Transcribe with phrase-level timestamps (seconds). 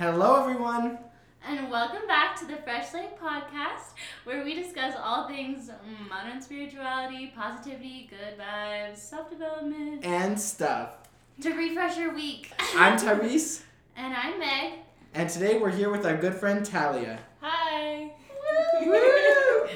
[0.00, 0.96] Hello, everyone.
[1.46, 3.92] And welcome back to the Fresh Slate Podcast,
[4.24, 5.70] where we discuss all things
[6.08, 10.92] modern spirituality, positivity, good vibes, self development, And stuff.
[11.42, 12.50] to refresh your week.
[12.74, 13.60] I'm Tyrese,
[13.94, 14.78] and I'm Meg.
[15.12, 17.18] and today we're here with our good friend Talia.
[17.42, 18.10] Hi.
[18.86, 19.68] Woo!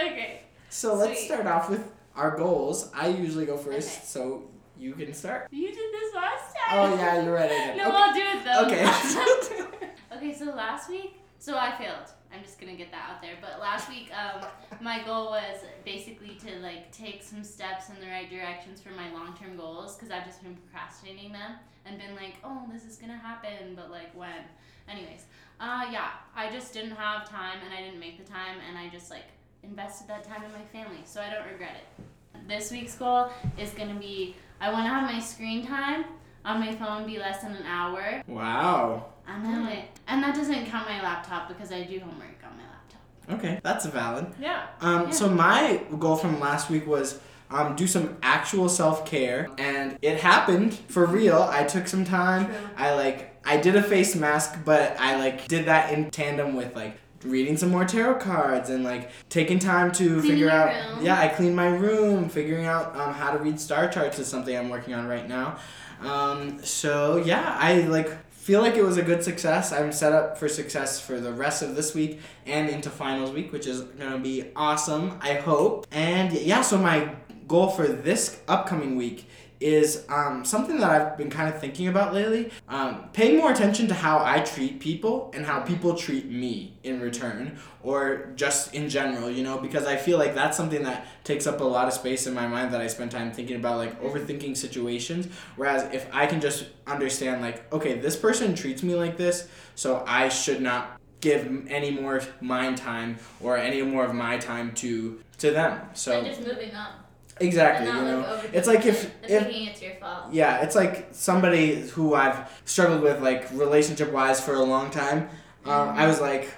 [0.06, 0.42] okay.
[0.68, 2.92] So let's start off with our goals.
[2.94, 4.04] I usually go first, Okay.
[4.04, 4.44] so
[4.78, 5.48] you can start.
[5.50, 6.37] You did this last.
[6.70, 7.50] Oh yeah, you're right.
[7.50, 7.76] I did.
[7.76, 7.96] No, Okay.
[7.96, 8.66] I'll do it though.
[8.66, 9.86] Okay.
[10.16, 12.08] okay, so last week, so I failed.
[12.32, 13.34] I'm just gonna get that out there.
[13.40, 14.46] But last week, um,
[14.80, 19.10] my goal was basically to like take some steps in the right directions for my
[19.12, 21.52] long-term goals because I've just been procrastinating them
[21.86, 24.44] and been like, oh, this is gonna happen, but like when?
[24.88, 25.24] Anyways,
[25.60, 28.88] uh, yeah, I just didn't have time and I didn't make the time and I
[28.90, 29.24] just like
[29.62, 32.04] invested that time in my family, so I don't regret it.
[32.46, 36.04] This week's goal is gonna be I want to have my screen time
[36.44, 38.22] on my phone be less than an hour.
[38.26, 39.06] wow.
[39.26, 39.84] I know it.
[40.06, 43.38] And that doesn't count my laptop because I do homework on my laptop.
[43.38, 44.26] Okay, that's valid.
[44.40, 44.66] Yeah.
[44.80, 45.10] Um, Yeah.
[45.10, 50.18] so my goal from last week was um, do some actual self care, and it
[50.20, 51.42] happened for real.
[51.50, 52.46] I took some time.
[52.46, 52.54] True.
[52.76, 56.74] I like I did a face mask, but I like did that in tandem with
[56.74, 60.96] like reading some more tarot cards and like taking time to Cleaning figure out.
[60.96, 61.04] room.
[61.04, 62.28] Yeah, I cleaned my room.
[62.30, 65.58] Figuring out um, how to read star charts is something I'm working on right now.
[66.00, 69.72] Um, so yeah, I like feel like it was a good success.
[69.72, 73.52] I'm set up for success for the rest of this week and into finals week,
[73.52, 75.18] which is gonna be awesome.
[75.20, 75.86] I hope.
[75.90, 77.14] And yeah, so my
[77.46, 79.26] goal for this upcoming week
[79.60, 82.50] is um, something that I've been kind of thinking about lately.
[82.68, 87.00] Um, paying more attention to how I treat people and how people treat me in
[87.00, 91.46] return, or just in general, you know, because I feel like that's something that takes
[91.46, 94.00] up a lot of space in my mind that I spend time thinking about, like
[94.02, 95.28] overthinking situations.
[95.56, 100.04] Whereas if I can just understand, like, okay, this person treats me like this, so
[100.06, 105.20] I should not give any more mind time or any more of my time to
[105.38, 105.80] to them.
[105.94, 106.92] So and just moving on.
[107.40, 108.20] Exactly, and you know.
[108.20, 110.32] like It's like if- if- thinking it's your fault.
[110.32, 115.28] Yeah, it's like somebody who I've struggled with, like relationship wise, for a long time.
[115.64, 116.50] Um, I was like,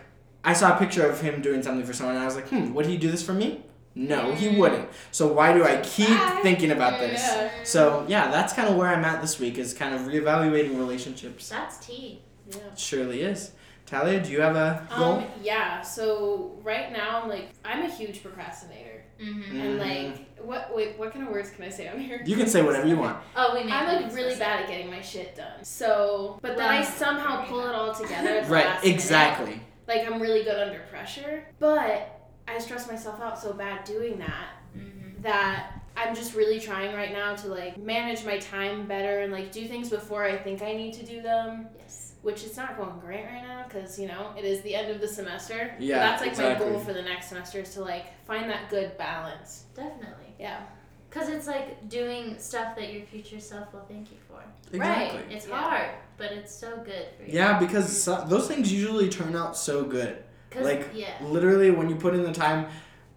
[0.45, 2.73] I saw a picture of him doing something for someone, and I was like, hmm,
[2.75, 3.63] would he do this for me?
[3.95, 4.59] No, he Mm.
[4.59, 4.89] wouldn't.
[5.11, 6.39] So why do I keep Bye.
[6.43, 7.21] thinking about this?
[7.27, 7.49] Yeah.
[7.65, 11.49] So yeah, that's kind of where I'm at this week is kind of reevaluating relationships.
[11.49, 12.23] That's tea.
[12.49, 12.59] Yeah.
[12.73, 13.51] It surely is.
[13.87, 15.15] Talia, do you have a goal?
[15.15, 19.00] Um, yeah, so right now I'm like I'm a huge procrastinator.
[19.21, 19.61] Mm-hmm.
[19.61, 22.23] And like what wait, what kind of words can I say on here?
[22.25, 23.19] you can say whatever you want.
[23.37, 25.63] Oh, we I'm like really bad at getting my shit done.
[25.63, 28.95] So but then I somehow very pull it all together at the Right, last minute.
[28.95, 29.61] exactly.
[29.87, 31.45] Like I'm really good under pressure.
[31.59, 35.23] But I stress myself out so bad doing that Mhm.
[35.23, 39.53] that I'm just really trying right now to like manage my time better and like
[39.53, 41.67] do things before I think I need to do them.
[41.79, 42.00] Yes.
[42.23, 45.01] Which is not going great right now because you know it is the end of
[45.01, 45.73] the semester.
[45.79, 46.67] But Yeah, that's like exactly.
[46.67, 49.65] my goal for the next semester is to like find that good balance.
[49.75, 50.35] Definitely.
[50.39, 50.61] Yeah.
[51.09, 54.41] Because it's like doing stuff that your future self will thank you for.
[54.73, 55.19] Exactly.
[55.21, 55.33] Right.
[55.33, 55.57] It's Yeah.
[55.61, 57.33] hard, but it's so good for you.
[57.33, 60.23] Yeah, because so, those things usually turn out so good.
[60.61, 61.15] like, yeah.
[61.23, 62.67] literally when you put in the time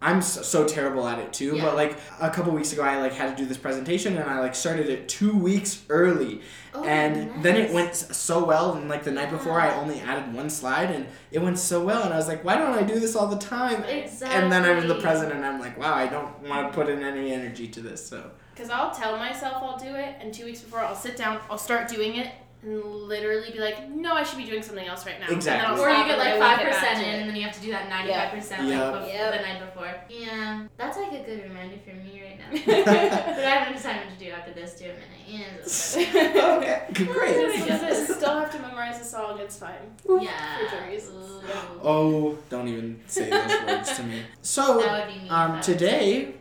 [0.03, 1.63] i'm so, terrible at it too Yeah.
[1.65, 4.39] but like a couple weeks ago i like had to do this presentation and i
[4.39, 6.41] like started it two weeks early.
[6.75, 10.33] Oh, and then it went so well and like the night before i only added
[10.33, 12.99] one slide and it went so well and i was like why don't i do
[12.99, 13.83] this all the time?
[13.83, 14.37] Exactly.
[14.37, 16.89] and then i'm in the present and i'm like wow i don't want to put
[16.89, 18.31] in any energy to this so.
[18.55, 21.57] Because I'll tell myself I'll do it, and two weeks before I'll sit down, I'll
[21.57, 22.29] start doing it,
[22.63, 25.28] and literally be like, no, I should be doing something else right now.
[25.28, 25.79] And then Exactly.
[25.84, 27.90] Or you get like five percent to in, and then you have to do that
[27.90, 28.94] ninety-five percent Yep.
[28.94, 29.34] like bef- Yep.
[29.34, 29.96] the night before.
[30.09, 32.84] Yeah, that's like a good reminder for me right now.
[32.85, 34.91] but I have an assignment to do after this Do too.
[34.91, 35.97] And it is.
[35.97, 39.40] okay great I still have to memorize the song.
[39.40, 39.74] It's fine.
[40.22, 40.57] yeah.
[40.69, 41.30] For sure reasons.
[41.44, 41.80] Ooh.
[41.84, 45.30] oh don't even say those words to me so That would be me.
[45.30, 46.35] Um, if I today,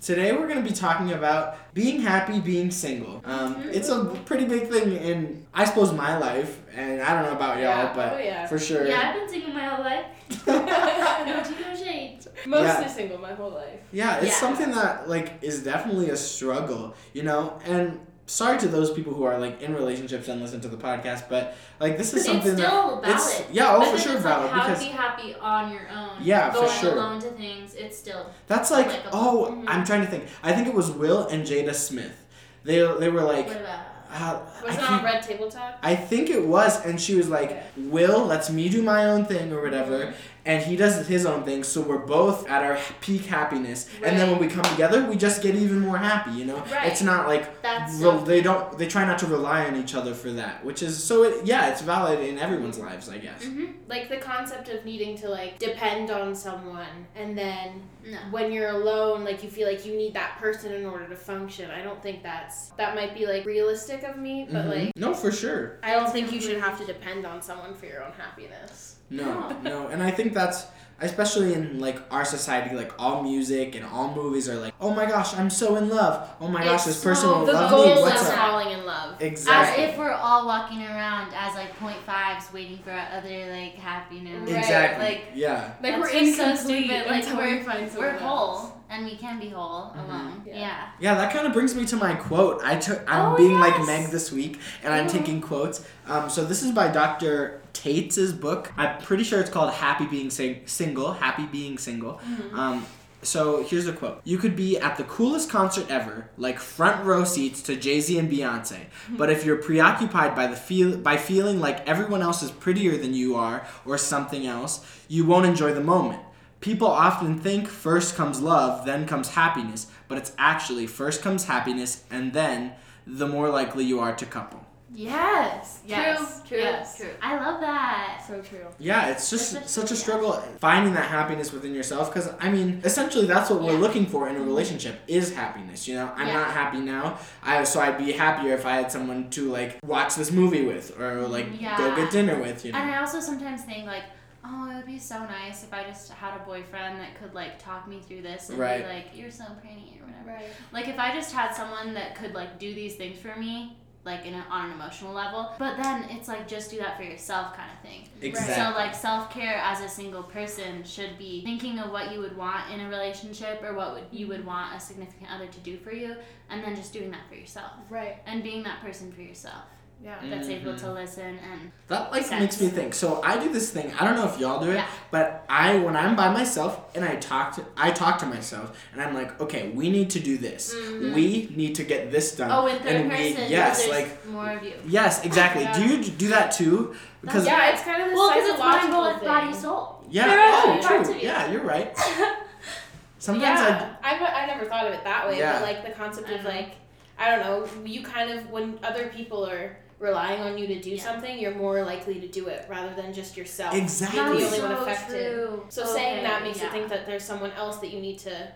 [0.00, 3.20] today we're gonna be talking about being happy, being single.
[3.24, 3.74] Um, Mhm.
[3.74, 7.58] it's a pretty big thing in, I suppose, my life, and I don't know about
[7.60, 8.46] y'all, but oh yeah.
[8.46, 8.86] for sure.
[8.86, 10.06] Yeah, I've been single my whole life.
[10.46, 12.18] no no shade.
[12.46, 12.86] Mostly Yeah.
[12.88, 13.80] single my whole life.
[13.92, 17.58] Yeah, it's something that like is definitely a struggle, you know.
[17.66, 21.28] And sorry to those people who are like in relationships and listen to the podcast,
[21.28, 24.82] but like this is something that it's yeah, oh for sure valid like how because
[24.82, 26.10] to be happy on your own.
[26.22, 26.92] Yeah, for sure.
[26.94, 28.30] alone to things, it's still.
[28.46, 29.64] that's like Like a- oh, Mhm.
[29.68, 30.24] I'm trying to think.
[30.42, 32.16] I think it was Will and Jada Smith.
[32.64, 33.80] They they were like what about?
[34.10, 35.74] uh, Was I it on Red Table Talk?
[35.82, 37.62] I think it was, and she was like.
[37.76, 40.14] "Will lets me do my own thing or whatever,"
[40.46, 41.62] and he does his own thing.
[41.64, 45.42] So we're both at our peak happiness, and then when we come together, we just
[45.42, 46.32] get even more happy.
[46.32, 46.86] You know, Right.
[46.90, 49.94] it's not like That's Rel- so they don't they try not to rely on each
[49.94, 53.42] other for that which is so it, yeah it's valid in everyone's lives i guess
[53.44, 53.64] Mm-hmm.
[53.88, 58.18] Like the concept of needing to like depend on someone and then no.
[58.30, 61.70] when you're alone, like you feel like you need that person in order to function.
[61.70, 64.70] I don't think that's that might be like realistic of me, but Mhm.
[64.84, 67.86] like no for sure I don't think you should have to depend on someone for
[67.86, 68.93] your own happiness.
[69.10, 70.66] No no and i think that's
[71.00, 75.04] especially in like our society like all music and all movies are like oh my
[75.04, 78.00] gosh i'm so in love oh my gosh this person will the love me is
[78.00, 79.20] what's up falling in love.
[79.20, 83.50] exactly As if we're all walking around as like point fives waiting for our other
[83.52, 84.48] like happiness.
[84.48, 87.82] Right, exactly like- yeah Like we're just so incomplete stupid, like, until we're- we find
[87.82, 88.72] We're someone whole else.
[88.88, 90.04] and we can be whole Mhm.
[90.08, 90.42] alone.
[90.46, 90.54] Yeah.
[90.56, 90.76] Yeah.
[91.00, 92.62] Yeah, that kind of brings me to my quote.
[92.64, 93.02] I took.
[93.10, 93.78] I'm Oh, being like.
[93.84, 95.08] Meg this week, and I'm Oh.
[95.08, 95.84] taking quotes.
[96.06, 97.60] Um, so this is by Dr.
[97.84, 98.72] Tate's book.
[98.78, 102.18] I'm pretty sure it's called "Happy Being Sing- Single." Happy being single.
[102.54, 102.86] Um,
[103.20, 107.24] so here's a quote: "You could be at the coolest concert ever, like front row
[107.24, 108.86] seats to Jay Z and Beyonce.
[109.10, 113.12] But if you're preoccupied by the feel by feeling like everyone else is prettier than
[113.12, 116.22] you are or something else, you won't enjoy the moment."
[116.60, 122.04] People often think first comes love, then comes happiness, but it's actually first comes happiness,
[122.10, 122.72] and then
[123.06, 124.63] the more likely you are to couple.
[124.92, 125.80] Yes.
[125.86, 126.40] Yes.
[126.40, 126.48] True.
[126.48, 126.58] True.
[126.58, 126.96] Yes.
[126.98, 127.10] True.
[127.20, 128.24] I love that.
[128.26, 128.66] So true.
[128.78, 132.50] Yeah, it's just That's such a such- struggle finding that happiness within yourself because I
[132.50, 134.48] mean, essentially that's what we're looking for in a mm-hmm.
[134.48, 136.12] relationship is happiness, you know?
[136.14, 136.34] I'm Yeah.
[136.34, 137.18] not happy now.
[137.42, 140.98] I so I'd be happier if I had someone to like watch this movie with
[140.98, 142.78] or mm, like go get dinner with, you know.
[142.78, 144.04] And I also sometimes think like,
[144.44, 147.58] oh, it would be so nice if I just had a boyfriend that could like
[147.58, 148.82] talk me through this and Right.
[148.82, 150.38] be like, you're so pretty or whatever.
[150.38, 150.50] Right.
[150.72, 154.26] Like if I just had someone that could like do these things for me, like
[154.26, 157.56] in a, on an emotional level, but then it's like just do that for yourself
[157.56, 158.08] kind of thing.
[158.20, 158.54] Exactly.
[158.54, 162.36] So like self care as a single person should be thinking of what you would
[162.36, 164.48] want in a relationship or what would you would mm-hmm.
[164.48, 166.16] want a significant other to do for you,
[166.50, 168.16] and then just doing that for yourself Right.
[168.26, 169.64] and being that person for yourself
[170.02, 170.16] Yeah.
[170.28, 170.80] that's able Mhm.
[170.80, 172.40] to listen and That like Sense.
[172.40, 172.92] makes me think.
[172.94, 173.92] So I do this thing.
[173.98, 174.86] I don't know if y'all do it, Yeah.
[175.10, 179.00] but I when I'm by myself and I talk to I talk to myself and
[179.00, 180.74] I'm like, okay, we need to do this.
[180.74, 181.14] Mhm.
[181.14, 182.50] We need to get this done.
[182.52, 184.74] oh in third and person we, yes, like more of you.
[184.86, 185.62] yes, exactly.
[185.62, 185.72] Yeah.
[185.78, 186.94] Do you do that too?
[187.22, 189.28] Because yeah, it's kind of this Well, because it's mind, psychological both thing.
[189.28, 190.04] body, soul.
[190.10, 191.14] yeah, They're oh, true.
[191.14, 191.20] you.
[191.22, 191.96] Yeah, you're right.
[193.18, 195.54] Sometimes yeah, I, I never thought of it that way, Yeah.
[195.54, 196.72] but like the concept of like,
[197.18, 200.90] I don't know, you kind of, when other people are relying on you to do
[200.90, 201.02] Yeah.
[201.02, 203.74] something, you're more likely to do it rather than just yourself.
[203.74, 204.18] Exactly.
[204.20, 205.32] You're the That's only one so affected.
[205.34, 205.66] true.
[205.70, 206.64] So Okay, saying that makes yeah.
[206.66, 208.48] you think that there's someone else that you need to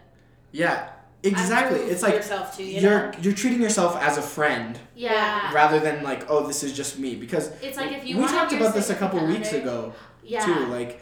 [0.52, 0.88] yeah,
[1.22, 1.80] exactly.
[1.80, 3.18] It's like yourself too, you you're know?
[3.20, 5.52] you're treating yourself as a friend Yeah.
[5.52, 7.16] rather than like, oh, this is just me.
[7.16, 9.92] Because It's like if you we want talked about this a couple weeks other- ago.
[10.22, 10.44] Yeah.
[10.44, 11.00] too like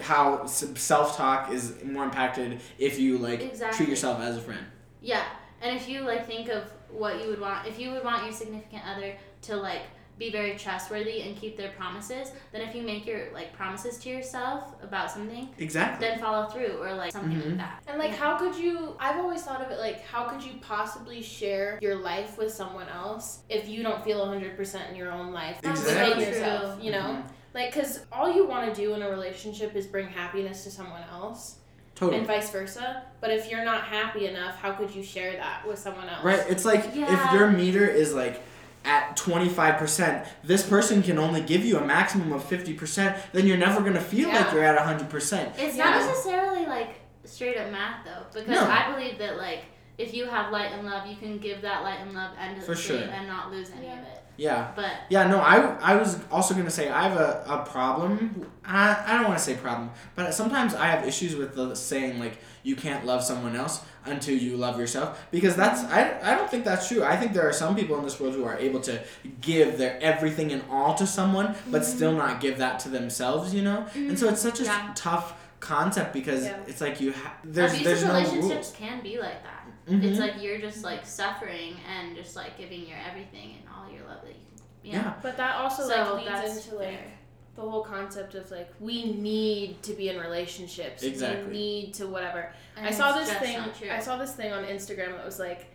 [0.00, 3.76] how self talk is more impacted if you like Exactly.
[3.76, 4.64] treat yourself as a friend.
[5.00, 5.22] Yeah,
[5.62, 8.32] and if you like think of what you would want, if you would want your
[8.32, 9.14] significant other
[9.46, 9.82] to like
[10.16, 14.08] be very trustworthy and keep their promises, then if you make your like promises to
[14.08, 16.06] yourself about something, Exactly.
[16.06, 17.46] then follow through or like something Mhm.
[17.48, 17.82] like that.
[17.88, 18.16] And like, Yeah.
[18.18, 18.94] how could you?
[19.00, 22.88] I've always thought of it like, how could you possibly share your life with someone
[22.88, 26.10] else if you don't feel 100% in your own life Exactly.
[26.14, 26.80] within yourself?
[26.82, 27.22] You know, Mhm.
[27.52, 31.02] like, because all you want to do in a relationship is bring happiness to someone
[31.12, 31.56] else,
[31.96, 32.18] Totally.
[32.18, 33.02] and vice versa.
[33.20, 36.22] But if you're not happy enough, how could you share that with someone else?
[36.22, 36.44] Right.
[36.48, 37.12] It's like Yeah.
[37.26, 38.40] if your meter is like
[38.84, 43.80] at 25%, this person can only give you a maximum of 50%, then you're never
[43.80, 45.52] going to feel like you're at 100%.
[45.58, 45.84] It's Yeah.
[45.84, 48.64] not necessarily like straight up math though, because No.
[48.68, 49.64] I believe that like
[49.96, 52.80] if you have light and love, you can give that light and love endlessly For
[52.80, 52.98] sure.
[52.98, 54.20] and not lose any of it.
[54.36, 54.72] Yeah.
[54.74, 58.50] But Yeah, no, I, I was also going to say I have a, a problem.
[58.64, 62.18] I, I don't want to say problem, but sometimes I have issues with the saying,
[62.18, 65.24] like, you can't love someone else until you love yourself.
[65.30, 67.04] Because that's, I, I don't think that's true.
[67.04, 69.00] I think there are some people in this world who are able to
[69.40, 73.62] give their everything and all to someone, but still not give that to themselves, you
[73.62, 73.86] know?
[73.94, 74.90] And so it's such a Yeah.
[74.96, 76.56] tough concept because Yeah.
[76.66, 78.72] it's like you ha- there's abusive there's no relationships rules.
[78.72, 79.66] can be like that.
[79.88, 80.02] Mhm.
[80.04, 84.06] It's like you're just like suffering and just like giving your everything and all your
[84.08, 84.90] love that you can.
[84.90, 84.98] You know?
[85.04, 85.12] Yeah.
[85.22, 87.12] But that also So like leads that's into like fair.
[87.56, 91.02] The whole concept of like we need to be in relationships.
[91.02, 91.44] Exactly.
[91.44, 92.52] We need to whatever.
[92.76, 93.58] And I saw this thing.
[93.90, 95.66] I saw this thing on Instagram that was like,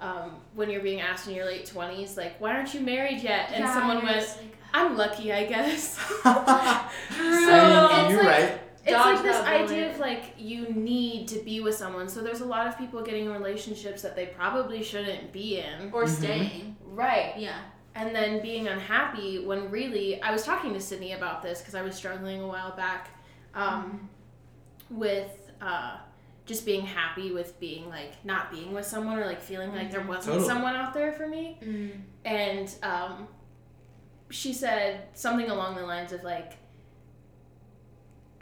[0.00, 3.50] um, when you're being asked in your late twenties, like, why aren't you married yet?
[3.52, 5.98] And Yeah, someone went, like, I'm lucky, I guess.
[6.24, 6.88] I
[7.18, 8.60] mean, it's you're like- right.
[8.84, 9.94] it's Dodge like this idea bullet.
[9.94, 12.08] of like you need to be with someone.
[12.08, 15.90] So there's a lot of people getting in relationships that they probably shouldn't be in.
[15.92, 16.08] or Mhm.
[16.08, 16.76] staying.
[16.84, 17.34] Right.
[17.36, 17.58] Yeah.
[17.94, 21.82] And then being unhappy when really I was talking to Sydney about this because I
[21.82, 23.10] was struggling a while back
[23.54, 24.08] um,
[24.90, 25.98] with uh,
[26.46, 30.00] just being happy with being like not being with someone or like feeling like there
[30.00, 30.46] wasn't Totally.
[30.46, 31.58] someone out there for me.
[31.62, 31.92] Mm.
[32.24, 33.28] And um,
[34.30, 36.54] she said something along the lines of like,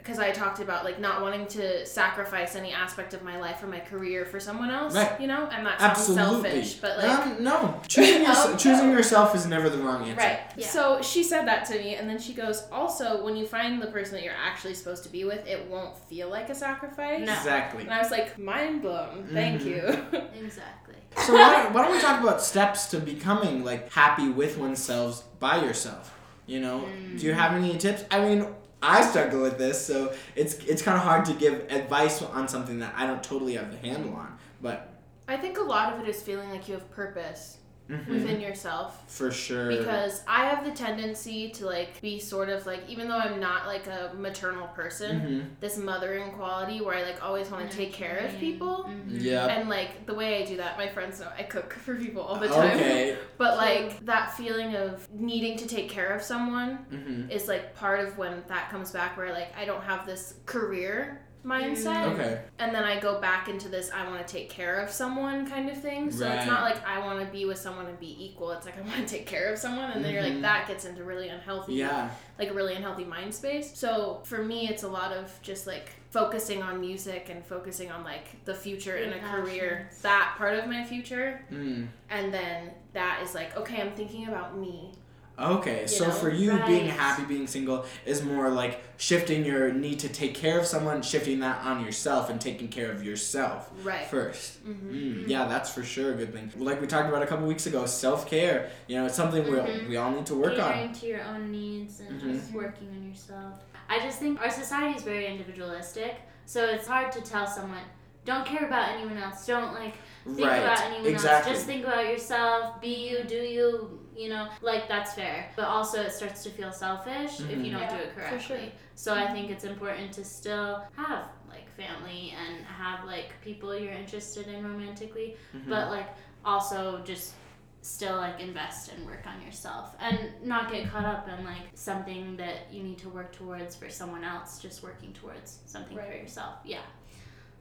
[0.03, 3.67] because I talked about like not wanting to sacrifice any aspect of my life or
[3.67, 5.19] my career for someone else, Right.
[5.21, 6.49] you know, and that sounds Absolutely.
[6.51, 7.19] selfish, but like.
[7.25, 8.97] um, no, choosing, your, Oh, choosing no.
[8.97, 10.17] yourself is never the wrong answer.
[10.27, 10.39] Right.
[10.57, 10.67] Yeah.
[10.67, 13.87] So she said that to me, and then she goes, also, when you find the
[13.87, 17.25] person that you're actually supposed to be with, it won't feel like a sacrifice.
[17.25, 17.33] No.
[17.33, 17.83] Exactly.
[17.83, 19.25] And I was like, mind blown.
[19.31, 19.65] Thank Mhm.
[19.65, 20.21] you.
[20.43, 20.95] Exactly.
[21.17, 25.63] So why, why don't we talk about steps to becoming like happy with oneself by
[25.63, 26.13] yourself?
[26.45, 27.19] You know, Mm.
[27.19, 28.03] do you have any tips?
[28.11, 28.47] I mean,
[28.83, 32.79] I struggle with this, so it's it's kind of hard to give advice on something
[32.79, 34.37] that I don't totally have the handle on.
[34.61, 34.89] But
[35.27, 37.59] I think a lot of it is feeling like you have purpose
[37.89, 39.03] mhm, within yourself.
[39.07, 43.17] for sure, Because I have the tendency to like be sort of like, even though
[43.17, 45.59] I'm not like a maternal person, Mhm.
[45.59, 48.85] this mothering quality where I like always want to take care of people.
[48.87, 49.03] Mhm.
[49.09, 52.21] yeah, And like the way I do that, my friends know I cook for people
[52.21, 52.77] all the time.
[52.77, 57.75] okay, But like that feeling of needing to take care of someone hmm is like
[57.75, 62.41] part of when that comes back where like I don't have this career mindset okay,
[62.59, 65.69] and then I go back into this I want to take care of someone kind
[65.69, 66.09] of thing.
[66.09, 68.51] So it's not like I want to be with someone and be equal.
[68.51, 70.33] It's like I want to take care of someone and then you're Mhm.
[70.35, 72.09] like that gets into really unhealthy yeah,
[72.39, 73.77] like a really unhealthy mind space.
[73.77, 78.03] So for me it's a lot of just like focusing on music and focusing on
[78.03, 79.89] like the future and a career.
[80.01, 81.87] That part of my future mm.
[82.09, 84.93] and then that is like okay, I'm thinking about me.
[85.39, 86.11] Okay, so know?
[86.11, 90.59] for you, being happy being single is more like shifting your need to take care
[90.59, 94.05] of someone, shifting that on yourself, and taking care of yourself Right.
[94.07, 96.51] 1st hmm Mm, yeah, that's for sure a good thing.
[96.57, 98.69] Like we talked about a couple weeks ago, self care.
[98.87, 99.81] You know, it's something Mhm.
[99.83, 100.93] we we all need to work on.
[100.93, 102.33] To your own needs and Mhm.
[102.33, 103.55] just working on yourself.
[103.89, 107.85] I just think our society is very individualistic, so it's hard to tell someone,
[108.23, 109.45] don't care about anyone else.
[109.47, 110.57] Don't like think right.
[110.61, 111.51] about anyone exactly.
[111.51, 111.57] else.
[111.59, 112.79] Just think about yourself.
[112.79, 113.99] Be you, do you.
[114.15, 115.49] You know, like that's fair.
[115.55, 117.65] But also, it starts to feel selfish if Mhm.
[117.65, 118.39] you don't Yeah, do it for correctly.
[118.39, 118.59] sure.
[118.95, 123.93] So I think it's important to still have like family and have like people you're
[123.93, 125.69] interested in romantically, Mhm.
[125.69, 126.07] but like
[126.45, 127.33] also just
[127.81, 132.37] still like invest and work on yourself and not get caught up in like something
[132.37, 136.55] that you need to work towards for someone else just working towards something for yourself
[136.63, 136.79] yeah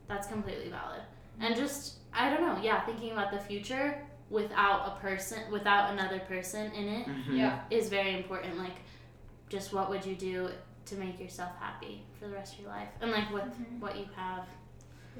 [0.07, 1.03] that's completely valid
[1.41, 4.07] and just i don't know yeah thinking about the future
[4.39, 7.37] without a person without another person in it Mhm.
[7.37, 7.61] Yeah.
[7.71, 8.79] is very important like
[9.55, 10.49] just what would you do
[10.87, 13.79] to make yourself happy for the rest of your life and like with Mhm.
[13.81, 14.45] what you have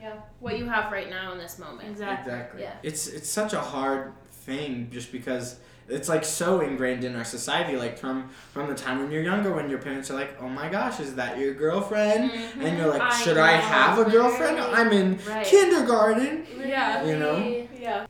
[0.01, 0.15] Yeah.
[0.41, 1.87] What you have right now in this moment.
[1.91, 2.63] exactly Exactly.
[2.63, 2.73] Yeah.
[2.83, 4.13] It's it's such a hard
[4.47, 7.77] thing just because it's like so ingrained in our society.
[7.77, 10.69] Like from from the time when you're younger, when your parents are like, "Oh my
[10.71, 12.23] gosh, is that your girlfriend?"
[12.65, 14.59] And you're like, "Should I know, have a girlfriend?
[14.79, 15.45] I'm in Right.
[15.45, 17.05] kindergarten." Yeah.
[17.05, 17.37] You know?
[17.79, 18.07] Yeah.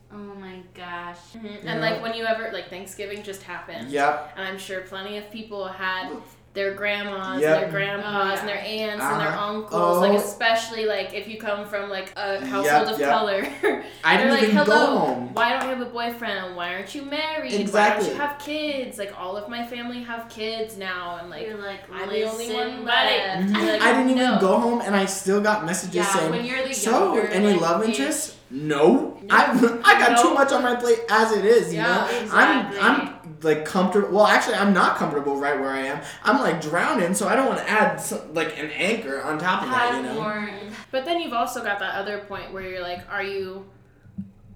[0.83, 1.17] My gosh.
[1.65, 3.89] And like when you ever like Thanksgiving just happened.
[3.89, 4.33] Yep.
[4.37, 6.09] And I'm sure plenty of people had
[6.53, 7.51] their grandmas Yep.
[7.51, 9.47] and their grandpas Oh, and their aunts and their Uh-huh.
[9.55, 9.97] uncles.
[10.01, 10.15] Like Oh.
[10.17, 13.09] especially like if you come from like a household Yep, of yep.
[13.09, 13.47] color.
[14.03, 15.33] I They're didn't like, even hello, go home.
[15.33, 16.55] why don't you have a boyfriend?
[16.55, 17.53] Why aren't you married?
[17.53, 18.05] Why Exactly.
[18.05, 18.99] don't you have kids?
[18.99, 22.53] Like all of my family have kids now and like You're like, I'm the only
[22.53, 23.17] one buddy.
[23.17, 23.43] left.
[23.47, 23.67] Mhm.
[23.71, 24.39] Like, I didn't even no.
[24.39, 27.53] go home, and I still got messages Yeah, saying, when you're the "So, younger, any
[27.53, 29.23] like, love age- interests?" No, Nope.
[29.31, 31.73] I I got too much on my plate as it is.
[31.73, 32.79] You Yeah, know, exactly.
[32.79, 34.09] I'm I'm like comfortable.
[34.15, 36.01] Well, actually, I'm not comfortable right where I am.
[36.23, 39.63] I'm like drowning, so I don't want to add some, like an anchor on top
[39.63, 39.93] of that.
[39.93, 40.21] Have You know.
[40.21, 40.49] more.
[40.91, 43.65] But then you've also got that other point where you're like, are you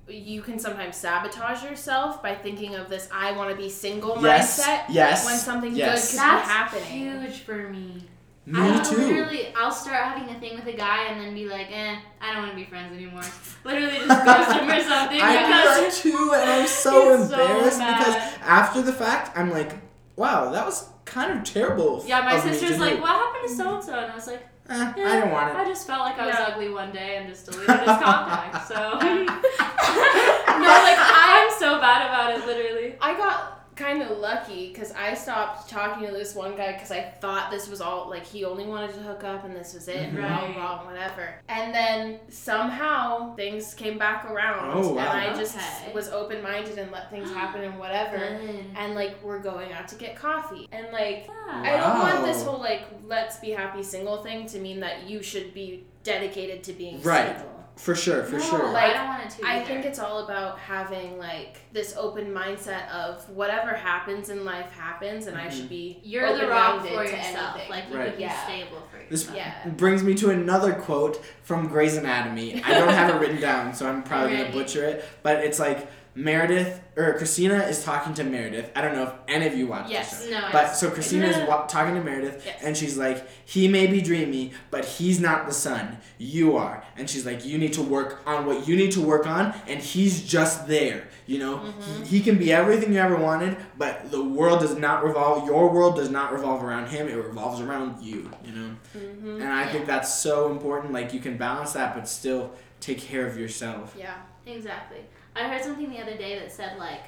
[0.08, 4.60] you can sometimes sabotage yourself by thinking of this I want to be single Yes.
[4.66, 5.25] mindset Yes.
[5.25, 6.12] when something yes.
[6.13, 7.22] good could That's be happening.
[7.24, 8.04] huge for me.
[8.50, 8.96] Me I'll too.
[8.96, 12.32] Literally, I'll start having a thing with a guy and then be like, eh, I
[12.34, 13.24] don't want to be friends anymore.
[13.66, 17.30] Literally just ghost him or something I do that because too, and I'm so It's
[17.30, 19.74] so embarrassed because after the fact, I'm like,
[20.16, 22.01] wow, that was kind of terrible.
[22.08, 22.84] yeah, my of me sister's do.
[22.86, 23.94] like, what happened to so and so?
[24.00, 25.56] And I was like, Eh, eh, I don't want it.
[25.56, 26.48] I just felt like I was Yeah.
[26.51, 28.68] ugly one day and just deleted his contact.
[28.68, 32.46] So no, like I- I'm so bad about it.
[32.46, 32.96] Literally.
[33.01, 37.01] I got kind of lucky because I stopped talking to this one guy because I
[37.22, 39.98] thought this was all like he only wanted to hook up and this was it,
[39.98, 40.17] mm-hmm.
[40.17, 40.53] and Right.
[40.55, 41.36] blah, blah, whatever.
[41.48, 45.01] And then somehow things came back around, Oh, wow.
[45.01, 45.93] and I just Okay.
[45.93, 48.17] was open minded and let things happen and whatever.
[48.17, 48.65] Good.
[48.75, 51.62] And like we're going out to get coffee, and like Yeah.
[51.63, 55.22] I don't want this whole like let's be happy single thing to mean that you
[55.22, 57.27] should be dedicated to being Right.
[57.38, 57.56] single.
[57.77, 58.72] For sure, for no, sure.
[58.74, 59.48] Like, I don't want it to.
[59.48, 64.72] I think it's all about having like this open mindset of whatever happens in life
[64.72, 65.51] happens, and I Mhm.
[65.51, 67.53] should be you're the rock for yourself.
[67.55, 67.69] anything.
[67.69, 68.07] Like you Right.
[68.10, 68.43] could be Yeah.
[68.46, 69.38] stable for This yourself.
[69.38, 69.69] yeah.
[69.77, 72.62] brings me to another quote from Grey's Anatomy.
[72.65, 75.05] I don't have it written down, so I'm probably gonna butcher it.
[75.22, 78.71] But it's like Meredith or Cristina is talking to Meredith.
[78.75, 80.25] I don't know if any of you watched Yes.
[80.25, 80.31] show.
[80.31, 80.50] No.
[80.51, 82.59] But so Cristina is wa- talking to Meredith, Yes.
[82.63, 86.00] and she's like, "He may be dreamy, but he's not the sun.
[86.17, 89.27] You are." And she's like, "You need to work on what you need to work
[89.27, 91.03] on, and he's just there.
[91.27, 92.03] You know, Mm-hmm.
[92.05, 95.45] he, he can be everything you ever wanted, but the world does not revolve.
[95.45, 97.07] Your world does not revolve around him.
[97.07, 98.31] It revolves around you.
[98.43, 99.41] You know." Mm-hmm.
[99.41, 100.93] And I think that's so important.
[100.93, 103.95] Like you can balance that, but still take care of yourself.
[103.95, 104.15] Yeah.
[104.47, 105.00] Exactly.
[105.38, 107.01] I heard something the other day that said like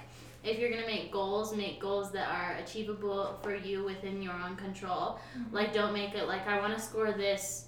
[0.44, 4.56] if you're gonna make goals, make goals that are achievable for you within your own
[4.56, 5.20] control.
[5.52, 7.66] Like don't make it like I want to score this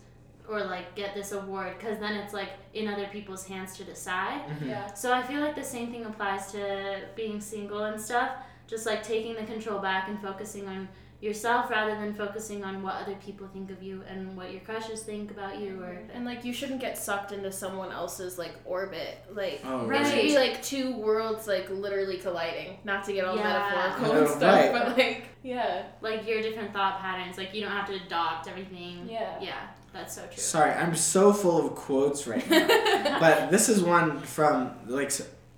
[0.49, 4.41] or like get this award because then it's like in other people's hands to decide.
[4.47, 4.69] Mhm.
[4.69, 4.93] Yeah.
[4.93, 8.31] So I feel like the same thing applies to being single and stuff.
[8.67, 10.87] Just like taking the control back and focusing on
[11.21, 15.03] yourself rather than focusing on what other people think of you and what your crushes
[15.03, 19.19] think about you or And like you shouldn't get sucked into someone else's like orbit.
[19.31, 22.79] Like Oh, there should be like two worlds like literally colliding.
[22.83, 23.43] Not to get all Yeah.
[23.43, 24.71] metaphorical and stuff, right.
[24.73, 25.83] but like yeah.
[26.01, 27.37] like your different thought patterns.
[27.37, 29.07] Like you don't have to adopt everything.
[29.07, 29.37] Yeah.
[29.39, 30.37] Yeah, that's so true.
[30.37, 33.17] Sorry, I'm so full of quotes right now.
[33.19, 35.11] but this is one from like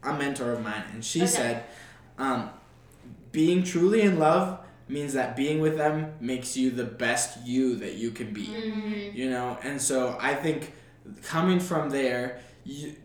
[0.04, 1.28] a mentor of mine, and she Okay.
[1.32, 1.64] said,
[2.18, 2.50] um,
[3.32, 7.96] "Being truly in love means that being with them makes you the best you that
[7.96, 9.18] you can be." Mm-hmm.
[9.18, 10.74] You know, and so I think
[11.24, 12.96] coming from there, you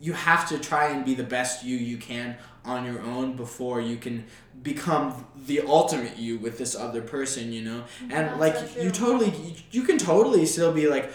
[0.00, 3.80] you have to try and be the best you you can on your own before
[3.80, 4.24] you can
[4.62, 7.52] become the ultimate you with this other person.
[7.52, 11.10] You know, and That's like so you totally you, you can totally still be like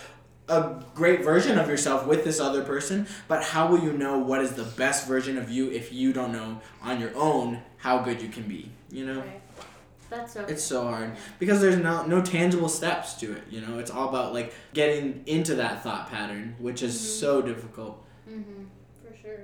[0.48, 4.42] a great version of yourself with this other person but how will you know what
[4.42, 8.20] is the best version of you if you don't know on your own how good
[8.20, 9.42] you can be you know Right.
[10.10, 10.46] That's so.
[10.46, 14.10] it's so hard because there's no no tangible steps to it you know it's all
[14.10, 18.42] about like getting into that thought pattern which is so difficult hmm
[19.06, 19.40] For sure.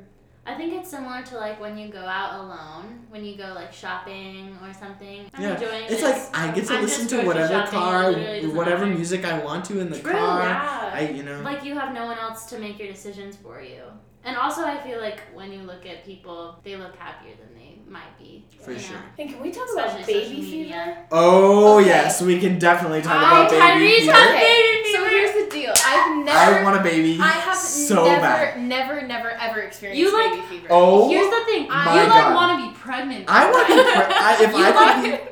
[0.47, 3.73] I think it's similar to like when you go out alone, when you go like
[3.73, 5.25] shopping or something.
[5.33, 6.03] I'm yeah it's this.
[6.03, 8.95] like i get to I'm listen to whatever car whatever matter.
[8.97, 10.91] music i want to in the True, car Yeah.
[10.93, 13.81] i you know like you have no one else to make your decisions for you.
[14.27, 17.54] And also, I feel like when you look at people, they look happier than
[17.87, 18.43] might be.
[18.63, 18.83] For you know?
[18.83, 18.97] sure.
[19.19, 20.97] And can we talk Especially about baby fever?
[21.11, 21.87] oh Okay.
[21.87, 24.11] yes we can definitely talk I- about baby fever.
[24.11, 25.09] has- Okay, Baby so fever.
[25.09, 25.73] here's the deal.
[25.85, 30.11] I've i want a baby I have so never, bad never, never, ever experienced You
[30.17, 30.67] like- baby fever.
[30.71, 31.67] oh Here's the thing.
[31.69, 33.25] My you like want to be pregnant.
[33.27, 35.31] I want to be pre- I, if You I like- could be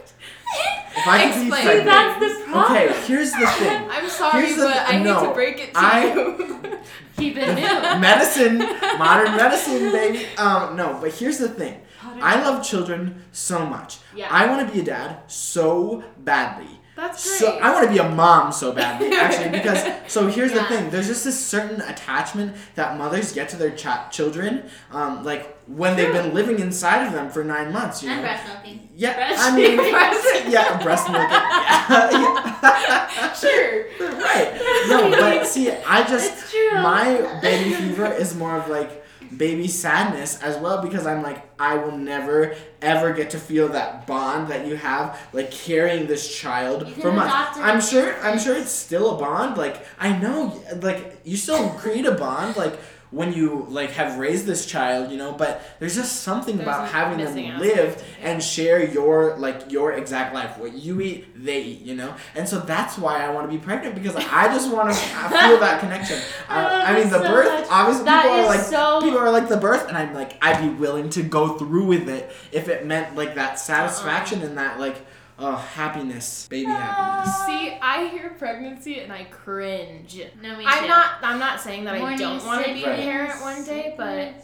[0.96, 1.50] if I could Explain.
[1.50, 1.86] See, pregnant.
[1.88, 2.78] that's the problem.
[2.78, 3.88] Okay, here's the thing.
[3.90, 6.78] I'm sorry, Here's the- but I no, hate to break it to I- you.
[7.18, 8.00] Keep it new.
[8.00, 8.58] medicine,
[8.98, 10.26] modern medicine, baby.
[10.38, 11.80] Um, no, but here's the thing.
[12.22, 13.98] I love children so much.
[14.16, 14.28] Yeah.
[14.30, 16.68] I want to be a dad so badly.
[16.96, 17.40] That's great.
[17.40, 17.58] So.
[17.58, 20.92] I want to be a mom so badly, actually, because so here's the thing.
[20.92, 25.98] There's just this certain attachment that mothers get to their ch- children, um, like when
[25.98, 28.04] they've been living inside of them for nine months.
[28.04, 28.16] You know.
[28.18, 28.90] and breast milking.
[28.96, 31.30] Yeah, Breast- I mean, breast- yeah, breast milk.
[31.32, 33.34] Yeah, yeah.
[33.34, 33.86] sure.
[34.00, 34.86] right.
[34.88, 36.74] No, but see, I just true.
[36.82, 39.03] my baby fever is more of like
[39.38, 44.06] baby sadness as well because I'm like I will never ever get to feel that
[44.06, 47.58] bond that you have like carrying this child for months.
[47.58, 49.58] I'm sure I'm sure it's still a bond.
[49.58, 52.78] Like I know like you still create a bond like
[53.14, 56.90] when you like have raised this child, you know, but there's just something There's about
[56.90, 58.30] having them live yeah.
[58.32, 60.58] and share your like your exact life.
[60.58, 62.16] What you eat, they eat, you know.
[62.36, 64.96] And so that's why I want to be pregnant because I just want to
[65.40, 66.20] feel that connection.
[66.50, 67.46] I Uh, I mean, the so birth.
[67.62, 67.68] much.
[67.70, 70.60] Obviously, That people are like so- people are like the birth, and I'm like I'd
[70.62, 74.80] be willing to go through with it if it meant like that satisfaction and that
[74.80, 74.98] like
[75.40, 77.36] oh happiness, baby happiness.
[77.46, 80.20] See, I hear pregnancy and I cringe.
[80.42, 80.88] No, me I'm too.
[80.90, 81.12] not.
[81.22, 84.36] I'm not saying that I don't want to be a parent one day, but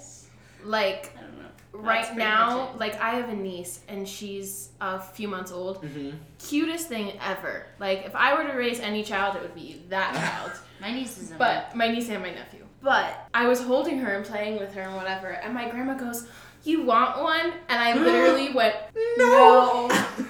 [0.64, 1.46] like I don't know.
[1.72, 5.84] Right now, like I have a niece and she's a few months old.
[5.84, 6.18] Mm-hmm.
[6.40, 7.66] Cutest thing ever.
[7.80, 10.14] Like if I were to raise any child, it would be that
[10.46, 10.60] child.
[10.82, 12.66] my niece is But my niece and my nephew.
[12.82, 16.28] But I was holding her and playing with her and whatever, and my grandma goes,
[16.64, 18.76] "You want one?" And I literally went,
[19.18, 19.88] "No,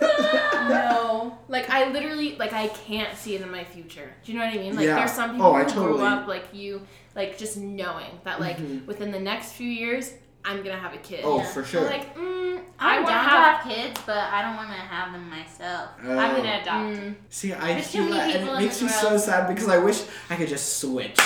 [0.70, 4.12] no." Like I literally, like I can't see it in my future.
[4.24, 4.76] Do you know what I mean?
[4.76, 4.96] Like Yeah.
[4.96, 6.82] there's some people Oh, I who totally- grew up like you,
[7.15, 8.86] like just knowing that like Mhm.
[8.86, 10.13] within the next few years
[10.46, 11.22] I'm gonna have a kid.
[11.26, 11.44] Oh, Yeah.
[11.46, 11.82] for I'm sure.
[11.82, 13.56] like, mm, I I'm want to to have.
[13.58, 15.89] have kids, but I don't want to have them myself.
[16.06, 16.18] Oh.
[16.18, 16.86] I'm gonna adopt.
[16.98, 19.78] Mm, See, I There's feel that, and it makes this me so sad because I
[19.80, 21.20] wish I could just switch.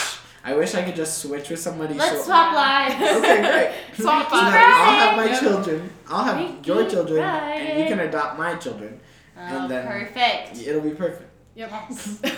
[0.45, 1.93] I wish I could just switch with somebody.
[1.93, 2.95] Let's so- swap lives.
[2.95, 3.71] Okay, great.
[4.03, 4.51] Swap So lives.
[4.53, 5.39] that I'll have my Yep.
[5.39, 5.89] children.
[6.09, 8.99] I'll have Freaky your children, and you can adopt my children.
[9.37, 10.59] Oh, And then- perfect.
[10.67, 11.29] It'll be perfect.
[11.55, 12.19] Yes.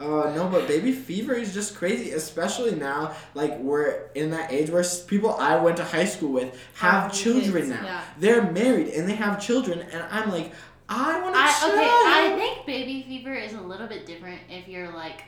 [0.00, 3.14] Uh, no, but baby fever is just crazy, especially now.
[3.34, 7.12] Like we're in that age where people I went to high school with have Have
[7.12, 7.84] children kids, now.
[7.84, 8.00] yeah.
[8.18, 10.52] They're married and they have children, and I'm like,
[10.88, 11.40] I want to.
[11.40, 11.72] child.
[11.74, 15.22] okay, I think baby fever is a little bit different if you're like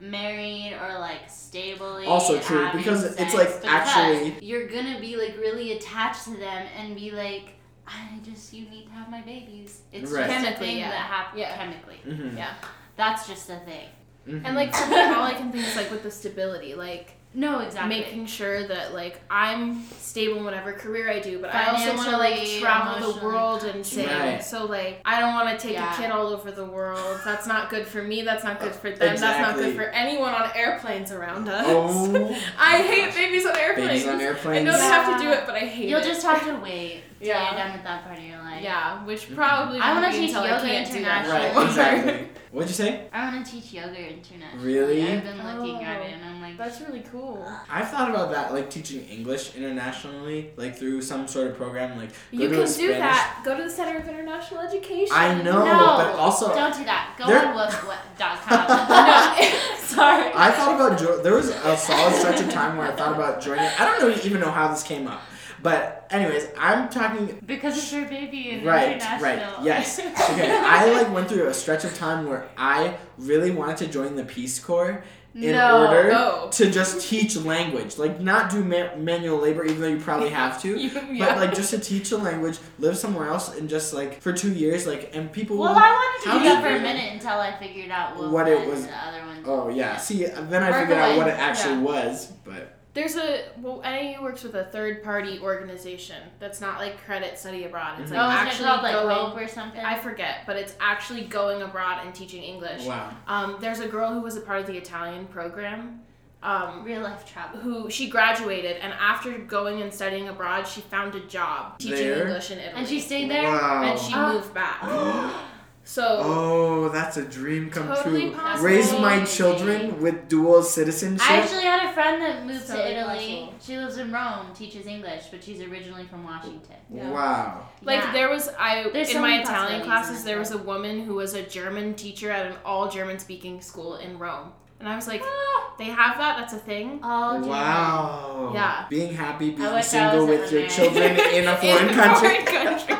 [0.00, 2.02] married or like stable.
[2.06, 6.30] Also true, having because it's, like, because actually- you're gonna be like really attached to
[6.36, 7.54] them and be like,
[7.86, 9.80] I just you need to have my babies.
[9.92, 10.26] It's Right.
[10.26, 10.90] just a Chemically, thing yeah.
[10.90, 11.56] that happens Yeah.
[11.56, 12.00] chemically.
[12.06, 12.54] Mhm, Yeah.
[12.96, 13.88] That's just a thing.
[14.26, 14.42] mhm.
[14.44, 17.58] And like for me, all I can think is like with the stability, like No,
[17.60, 17.98] exactly.
[17.98, 22.08] making sure that like I'm stable in whatever career I do, but I also want
[22.08, 24.06] to like travel the world and sing.
[24.06, 24.42] Right.
[24.42, 25.92] So like I don't want to take Yeah.
[25.92, 27.20] a kid all over the world.
[27.26, 28.22] That's not good for me.
[28.22, 28.98] That's not good for them.
[29.16, 31.66] That's not good for anyone on airplanes around us.
[31.68, 33.88] Oh, I hate babies on airplanes.
[33.88, 34.24] babies on airplanes.
[34.24, 34.64] I airplanes.
[34.64, 36.04] know they have to do it, but I hate You'll it.
[36.04, 37.50] just have to wait Yeah.
[37.50, 38.62] you're done with that part of your life.
[38.62, 41.32] yeah, which probably I wanna won't be teach until yoga can't do that international.
[41.34, 41.64] Right, anymore.
[41.66, 42.28] exactly.
[42.52, 43.08] What'd you say?
[43.12, 44.64] I want to teach yoga internationally.
[44.64, 45.02] Really?
[45.02, 46.04] I've been looking at Oh.
[46.04, 47.46] it and I'm like, That's really cool.
[47.70, 52.10] I've thought about that, like teaching English internationally, like through some sort of program, like
[52.10, 52.98] go You to can a do Spanish.
[52.98, 53.42] that.
[53.44, 55.14] Go to the Center of International Education.
[55.14, 57.14] I know, No, but also don't do that.
[57.18, 58.88] Go There- on woofwhat.com.
[58.88, 60.30] no, sorry.
[60.34, 63.40] I thought about jo- there was a solid stretch of time where I thought about
[63.42, 63.64] joining.
[63.78, 65.22] I don't know, even know how this came up,
[65.66, 67.24] but anyways, I'm talking.
[67.44, 69.22] because it's your baby and Right, international.
[69.28, 69.64] right, right.
[69.64, 69.98] yes.
[70.30, 74.14] Okay, I like went through a stretch of time where I really wanted to join
[74.14, 75.02] the Peace Corps
[75.34, 75.86] in no.
[75.88, 76.48] order no.
[76.52, 80.62] to just teach language, like not do ma- manual labor, even though you probably have
[80.62, 80.68] to.
[80.82, 84.32] You- But like just to teach the language, live somewhere else, and just like for
[84.32, 85.58] two years, like and people.
[85.58, 88.30] Well, will- I wanted to do that for a minute until I figured out what,
[88.30, 89.42] What it was- The other one.
[89.44, 89.96] Oh yeah.
[89.96, 91.80] See, then I figured out what it actually Yeah.
[91.92, 97.04] was, but There's a well, NAU works with a third party organization that's not like
[97.04, 98.00] credit study abroad.
[98.00, 98.14] It's Mhm.
[98.16, 99.14] like oh, isn't it actually called like going.
[99.14, 99.80] Hope or something?
[99.84, 102.84] I forget, but it's actually going abroad and teaching English.
[102.86, 103.10] wow.
[103.28, 106.00] Um, there's a girl who was a part of the Italian program.
[106.42, 107.58] Um, Real life travel.
[107.60, 112.22] who she graduated and after going and studying abroad, she found a job teaching There?
[112.26, 112.74] English in Italy.
[112.76, 113.44] And she stayed there.
[113.50, 113.82] Wow.
[113.84, 114.32] and she Oh.
[114.34, 114.80] moved back.
[115.98, 118.32] oh, So that's a dream come Totally true.
[118.32, 118.64] possible.
[118.66, 121.30] Raise my children with dual citizenship.
[121.30, 123.36] I actually had a friend that moved Totally to Italy.
[123.40, 123.54] possible.
[123.64, 126.76] She lives in Rome, teaches English, but she's originally from Washington.
[126.92, 127.10] Yeah.
[127.10, 127.68] Wow.
[127.82, 128.12] Like Yeah.
[128.12, 131.34] there was I There's in so my Italian classes there was a woman who was
[131.34, 134.52] a German teacher at an all German speaking school in Rome.
[134.78, 135.72] And I was like, Ah.
[135.78, 137.00] they have that, that's a thing.
[137.02, 137.48] All German.
[137.48, 138.50] Wow.
[138.52, 138.84] Yeah.
[138.90, 142.44] Being happy, being wish single with your children in a foreign In country.
[142.44, 142.96] foreign country.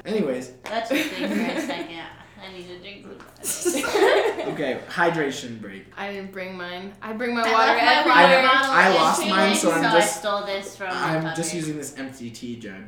[0.06, 2.00] Anyways, Let's just think for a second.
[2.42, 3.18] I need to drink some.
[4.52, 5.84] okay, hydration break.
[5.96, 6.92] I didn't bring mine.
[7.02, 8.42] I bring my I water left my everywhere.
[8.42, 10.88] water bottle I lost mine, so I'm I just- stole this from.
[10.90, 11.54] I'm just cupboard.
[11.54, 12.84] using this empty tea jug.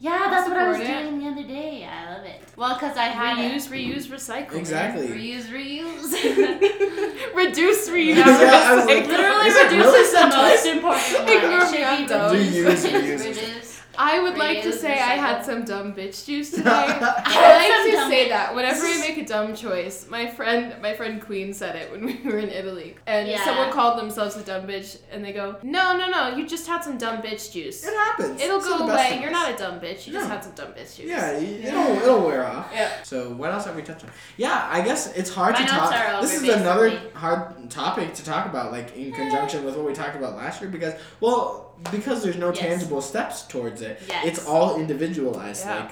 [0.00, 0.86] Yeah, that's what I was it.
[0.86, 1.84] doing the other day.
[1.84, 2.40] I love it.
[2.56, 4.52] Well, because I had Reuse, reuse, recycle.
[4.54, 5.06] Exactly.
[5.06, 5.10] it.
[5.10, 6.12] reuse, reuse.
[7.34, 9.06] Reduce, reuse, Yeah, I was like.
[9.08, 11.36] Literally Is reduce really is the most important one.
[11.36, 13.24] Ignore It me, should be Reuse, reuse.
[13.26, 13.67] reduce.
[14.00, 16.70] I would like to say I had some dumb bitch juice today.
[16.70, 16.86] I
[17.32, 20.06] had like to say bitch- that whenever I make a dumb choice.
[20.08, 23.44] My friend, my friend Queen said it when we were in Italy, and Yeah.
[23.44, 26.84] someone called themselves a dumb bitch, and they go, "No, no, no, you just had
[26.84, 27.84] some dumb bitch juice.
[27.84, 28.40] It happens.
[28.40, 29.18] It'll It's go away.
[29.20, 30.06] You're not a dumb bitch.
[30.06, 32.70] You just had some dumb bitch juice." Yeah, y- it'll it'll wear off.
[32.72, 33.02] Yeah.
[33.02, 34.10] So what else have we touched on?
[34.36, 35.92] Yeah, I guess it's hard My to talk.
[35.92, 39.16] are this is another hard topic to talk about, like in hmm.
[39.16, 42.58] conjunction with what we talked about last year, because well, because there's no Yes.
[42.58, 44.00] tangible steps towards it.
[44.08, 44.26] Yes.
[44.26, 45.80] It's all individualized, Yeah.
[45.80, 45.90] like,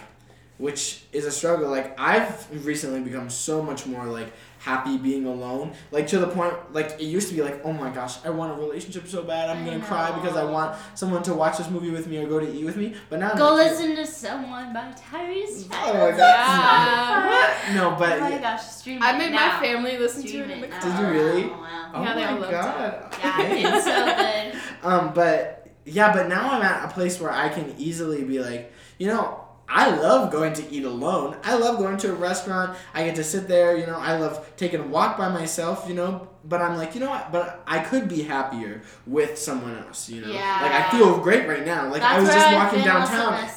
[0.58, 1.68] which is a struggle.
[1.70, 6.54] Like I've recently become so much more like happy being alone, like to the point
[6.72, 9.48] like it used to be like, oh my gosh, I want a relationship so bad,
[9.50, 12.26] I'm I gonna cry because I want someone to watch this movie with me or
[12.26, 12.94] go to eat with me.
[13.10, 15.68] But now I'm Go like, listen to someone by Tyrese.
[15.72, 16.18] Oh my god.
[16.18, 17.26] Yeah.
[17.26, 17.74] What?
[17.74, 19.58] No, but Oh my gosh, stream I made now.
[19.58, 20.80] my family listen to it it now.
[20.80, 21.44] Did you really?
[21.44, 21.90] Oh, wow.
[21.94, 23.18] Oh Yeah, they my all loved it.
[23.20, 23.42] Yeah,
[23.74, 23.84] it's
[24.82, 24.88] so good.
[24.90, 28.72] Um, but yeah, but now I'm at a place where I can easily be like,
[28.98, 31.36] you know, I love going to eat alone.
[31.42, 32.76] I love going to a restaurant.
[32.94, 35.94] I get to sit there, you know, I love taking a walk by myself, you
[35.94, 37.32] know, but I'm like, you know what?
[37.32, 40.30] But I could be happier with someone else, you know.
[40.32, 40.60] Yeah.
[40.62, 41.90] Like I feel great right now.
[41.90, 43.48] Like That's I was just walking downtown.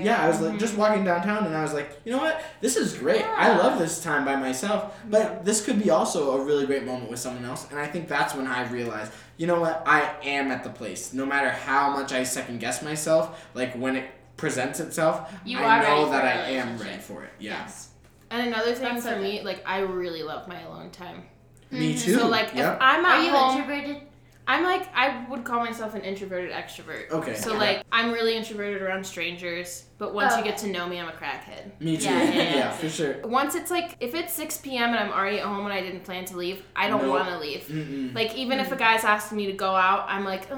[0.00, 0.58] Yeah, I was like Mhm.
[0.58, 2.42] just walking downtown and I was like, you know what?
[2.62, 3.22] This is great.
[3.24, 4.94] I love this time by myself.
[5.10, 7.66] But this could be also a really great moment with someone else.
[7.70, 9.82] And I think that's when I realized, you know what?
[9.86, 11.12] I am at the place.
[11.12, 15.82] No matter how much I second guess myself, like when it presents itself, You I
[15.82, 17.32] know that I am ready for it.
[17.38, 17.60] Yeah.
[17.62, 17.90] Yes.
[18.30, 21.24] And another thing That's for so me, like I really love my alone time.
[21.70, 22.02] Me Mhm.
[22.02, 22.14] too.
[22.14, 22.76] So like Yep.
[22.76, 24.02] if I'm at Are you home, introverted?
[24.48, 27.10] I'm like I would call myself an introverted extrovert.
[27.10, 27.34] Okay.
[27.34, 27.58] So Yeah.
[27.58, 30.62] like I'm really introverted around strangers, but once you get oh.
[30.62, 31.78] to know me, I'm a crackhead.
[31.80, 32.04] Me too.
[32.04, 32.70] Yeah, Yeah, yeah, yeah.
[32.72, 33.16] for sure.
[33.24, 34.88] Once it's like if it's 6 p.m.
[34.90, 37.10] and I'm already at home and I didn't plan to leave, I don't Nope.
[37.10, 37.64] want to leave.
[37.68, 38.14] Mm-mm.
[38.14, 40.56] Like even if a guy's asking me to go out, I'm like, oh,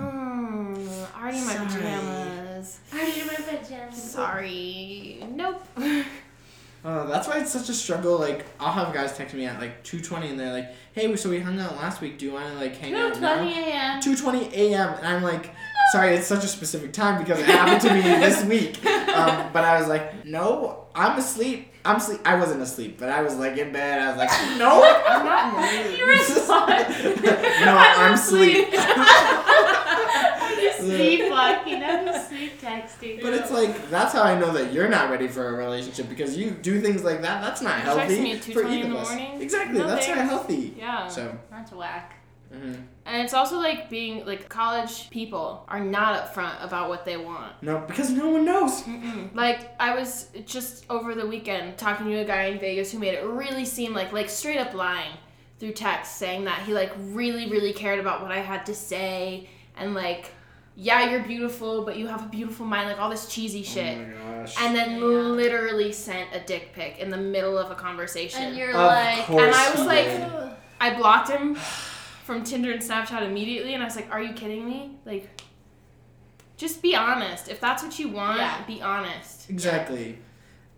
[1.21, 1.67] already in my Sorry.
[1.67, 2.81] pajamas.
[2.95, 4.03] Already in my pajamas.
[4.03, 5.27] Sorry.
[5.33, 5.63] Nope.
[6.83, 8.19] Uh, that's why it's such a struggle.
[8.19, 11.29] Like, I'll have guys text me at like two twenty, and they're like, "Hey, so
[11.29, 12.17] we hung out last week.
[12.19, 14.01] Do you want to like hang out 2:20 now?" a.m.
[14.01, 14.95] Two twenty a.m.
[14.95, 15.51] And I'm like,
[15.93, 19.65] "Sorry, it's such a specific time because it happened to me this week." Um, but
[19.65, 21.67] I was like, "No, I'm asleep.
[21.85, 22.21] I'm asleep.
[22.25, 24.01] I wasn't asleep, but I was like in bed.
[24.01, 25.99] I was like, no, I'm not in the mood.
[25.99, 26.87] You respond.
[27.65, 28.69] no, I'm asleep."
[30.81, 31.83] sleep walking.
[31.83, 33.23] I'm sleep texting.
[33.23, 36.37] But it's like that's how I know that you're not ready for a relationship because
[36.37, 37.41] you do things like that.
[37.43, 39.09] That's not You healthy me at for either in of us.
[39.09, 39.41] morning?
[39.43, 40.75] Exactly, No that's not healthy.
[40.79, 41.09] Yeah.
[41.09, 42.17] So, That's whack.
[42.55, 42.85] mhm.
[43.07, 47.53] And it's also like being like college people are not upfront about what they want.
[47.63, 48.83] no, because no one knows.
[48.83, 49.35] Mm-mm.
[49.35, 53.15] Like I was just over the weekend talking to a guy in Vegas who made
[53.15, 55.13] it really seem like like straight up lying
[55.59, 59.49] through text, saying that he like really really cared about what I had to say
[59.77, 60.33] and like
[60.77, 63.99] yeah you're beautiful but you have a beautiful mind like all this cheesy oh shit.
[63.99, 64.01] Oh
[64.33, 64.55] my gosh.
[64.61, 65.05] and then Yeah.
[65.05, 68.43] literally sent a dick pic in the middle of a conversation.
[68.43, 70.51] And you're Of like, And I was like- did.
[70.81, 74.65] I blocked him from Tinder and Snapchat immediately, and I was like, "Are you kidding
[74.65, 74.93] me?
[75.05, 75.29] Like,
[76.57, 77.49] just be honest.
[77.49, 78.63] If that's what you want, Yeah.
[78.67, 80.19] be honest." exactly.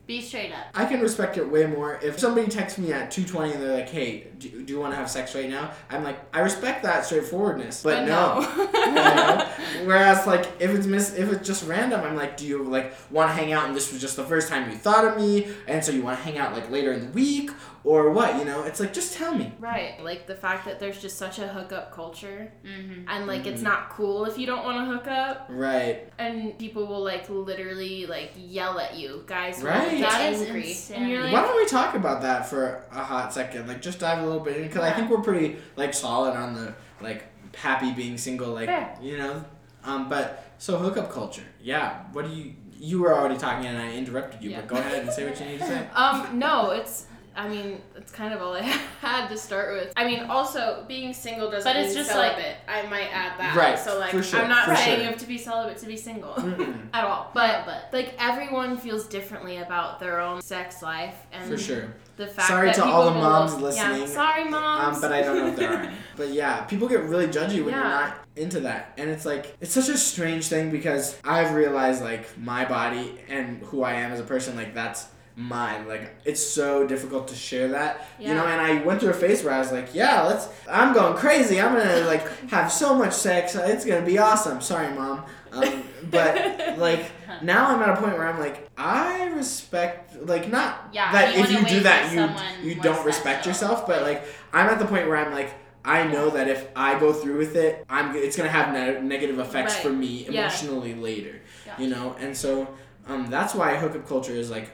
[0.05, 0.67] be straight up.
[0.75, 3.73] I can respect it way more if somebody texts me at two twenty and they're
[3.77, 6.83] like, "Hey, do, do you want to have sex right now?" I'm like, I respect
[6.83, 8.41] that straightforwardness, but, no.
[8.83, 9.49] You know?
[9.85, 13.31] Whereas like if it's miss if it's just random, I'm like, do you like want
[13.31, 15.83] to hang out and this was just the first time you thought of me, and
[15.85, 17.51] so you want to hang out like later in the week
[17.85, 18.37] or what?
[18.39, 19.53] You know, it's like just tell me.
[19.59, 20.03] right.
[20.03, 23.09] Like the fact that there's just such a hookup culture, Mm-hmm.
[23.09, 23.65] and like it's Mhm.
[23.65, 26.09] not cool if you don't want to hook up, Right.
[26.19, 29.25] and people will like literally like yell at you.
[29.27, 30.01] Guys Right.
[30.01, 30.97] That is angry, insane.
[31.03, 33.69] and you're like, Why don't we talk about that for a hot second?
[33.69, 36.55] Like just dive a little bit in because I think we're pretty like solid on
[36.55, 38.97] the like happy being single, like Fair.
[39.01, 39.45] you know.
[39.85, 42.05] Um, but so hookup culture, yeah.
[42.13, 42.55] What do you?
[42.79, 44.61] You were already talking and I interrupted you, Yeah.
[44.61, 45.87] but go ahead and say what you need to say.
[45.95, 47.07] Um, no, it's.
[47.35, 48.61] I mean, it's kind of all I
[49.01, 49.91] had to start with.
[49.97, 52.57] I mean, also being single doesn't But mean it's just celibate.
[52.69, 53.57] I might add that.
[53.57, 54.99] Right, So like, for sure, I'm not for saying sure.
[55.05, 56.35] you have to be celibate to be single
[56.93, 57.31] at all.
[57.33, 61.95] But but like everyone feels differently about their own sex life and for sure.
[62.17, 63.59] The fact Sorry that to all the will- moms Yeah,
[63.93, 64.07] listening.
[64.09, 64.97] sorry, moms.
[64.97, 65.93] Um, but I don't know if there are.
[66.17, 68.93] But yeah, people get really judgy when you're not into that.
[68.99, 73.63] And it's like, it's such a strange thing because I've realized, like, my body and
[73.63, 75.89] who I am as a person, like, that's mine.
[75.89, 78.07] Like, it's so difficult to share that.
[78.21, 80.93] You know, and I went through a phase where I was like, yeah, let's, I'm
[80.93, 81.59] going crazy.
[81.59, 83.55] I'm gonna, like, have so much sex.
[83.55, 84.61] It's gonna be awesome.
[84.61, 85.25] Sorry, mom.
[85.51, 87.11] Um, but, like,
[87.43, 91.43] now I'm at a point where I'm like, I respect, like, not yeah, that you
[91.43, 95.07] if you do that you you don't respect yourself but like i'm at the point
[95.09, 95.51] where i'm like
[95.85, 99.39] i know that if i go through with it i'm it's gonna have ne- negative
[99.39, 99.83] effects Right.
[99.83, 100.43] for me Yeah.
[100.43, 101.83] emotionally later Gotcha.
[101.83, 102.69] you know and so
[103.07, 104.71] um, that's why hookup culture is like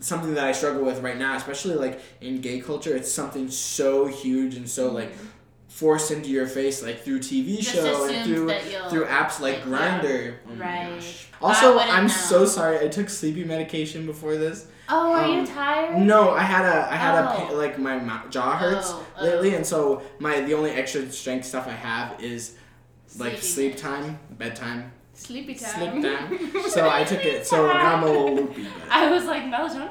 [0.00, 4.06] something that i struggle with right now especially like in gay culture it's something so
[4.06, 5.12] huge and so like
[5.80, 9.40] forced into your face like through tv Just show and through that you'll through apps
[9.40, 11.02] like like, Grindr oh Right.
[11.42, 12.12] also i'm know.
[12.12, 15.96] so sorry i took sleepy medication before this Oh, are you Um, tired?
[15.96, 17.34] no, I had a I had a Oh.
[17.46, 19.24] pa- like my mou- jaw hurts Oh, oh.
[19.24, 22.54] lately, and so my the only extra strength stuff I have is
[23.18, 23.80] like Sleeping sleep meds.
[23.80, 25.72] time, bedtime, Sleepy time.
[25.74, 26.62] sleep time.
[26.68, 27.46] so I took it.
[27.46, 29.88] So now I'm a little loopy, but I was like Belgium.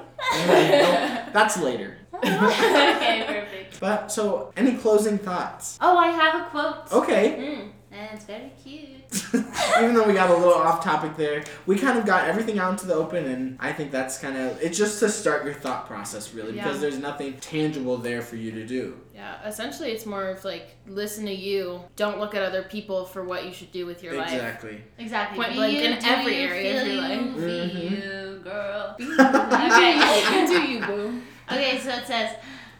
[0.47, 1.97] Nope, that's later.
[2.13, 3.79] Okay, perfect.
[3.79, 5.77] But so any closing thoughts?
[5.81, 6.91] Oh, I have a quote.
[6.91, 7.35] Okay.
[7.39, 7.69] Mm.
[7.95, 8.89] And it's very cute.
[9.77, 12.71] Even though we got a little off topic there, we kind of got everything out
[12.71, 15.85] into the open, and I think that's kind of it's just to start your thought
[15.85, 18.99] process really, because there's nothing tangible there for you to do.
[19.13, 21.83] Yeah, essentially, it's more of like listen to you.
[21.95, 24.33] Don't look at other people for what you should do with your life.
[24.33, 24.83] Exactly.
[24.97, 25.37] Exactly.
[25.37, 27.35] Point Be blank you, in do every you, area of feel your you, life.
[27.35, 27.91] Be Mhm.
[27.91, 28.95] you, girl.
[28.99, 29.99] You Okay.
[29.99, 31.21] do you, do you, boo.
[31.53, 32.35] Okay, so it says,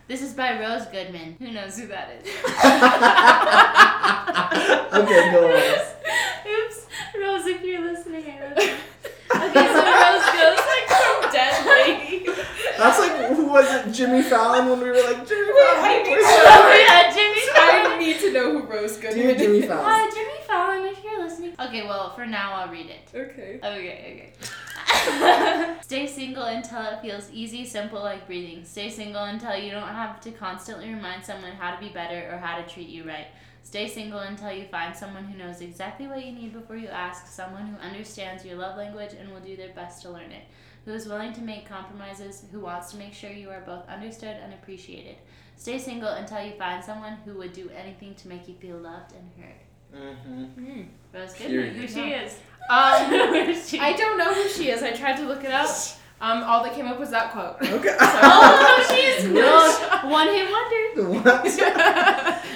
[0.07, 1.36] this is by Rose Goodman.
[1.39, 2.27] Who knows who that is?
[4.93, 5.53] okay, go on.
[6.51, 6.77] Oops.
[7.19, 8.73] Rose, if you're listening, I love you.
[9.33, 12.25] Okay, so Rose goes like from dead lady.
[12.77, 13.91] That's like who was it?
[13.91, 16.03] Jimmy Fallon when we were like Jimmy Fallon.
[16.03, 17.32] need we're to so- Oh yeah, Jimmy
[17.63, 19.65] I need to know who Rose Dear Goodman Jimmy is.
[19.65, 19.86] Fallon.
[19.86, 23.10] Hi, Jimmy Fallon, if you're listening, Okay, well, for now, I'll read it.
[23.13, 23.60] Okay.
[23.63, 25.78] Okay, okay.
[25.82, 28.63] Stay single until it feels easy, simple like breathing.
[28.65, 32.38] Stay single until you don't have to constantly remind someone how to be better or
[32.38, 33.28] how to treat you right.
[33.63, 37.28] Stay single until you find someone who knows exactly what you need before you ask,
[37.28, 40.43] someone who understands your love language and will do their best to learn it,
[40.86, 44.36] who is willing to make compromises, who wants to make sure you are both understood
[44.43, 45.15] and appreciated.
[45.57, 49.13] Stay single until you find someone who would do anything to make you feel loved
[49.13, 49.63] and heard.
[49.95, 50.81] Mm-hmm.
[51.11, 51.47] That was good.
[51.47, 51.75] Period.
[51.75, 52.39] Who she is?
[52.69, 53.79] Um, she?
[53.79, 54.81] I don't know who she is.
[54.81, 55.69] I tried to look it up.
[56.21, 57.57] Um, all that came up was that quote.
[57.61, 57.97] Okay.
[57.99, 61.19] Oh, she's no one hit wonder.
[61.19, 61.45] What?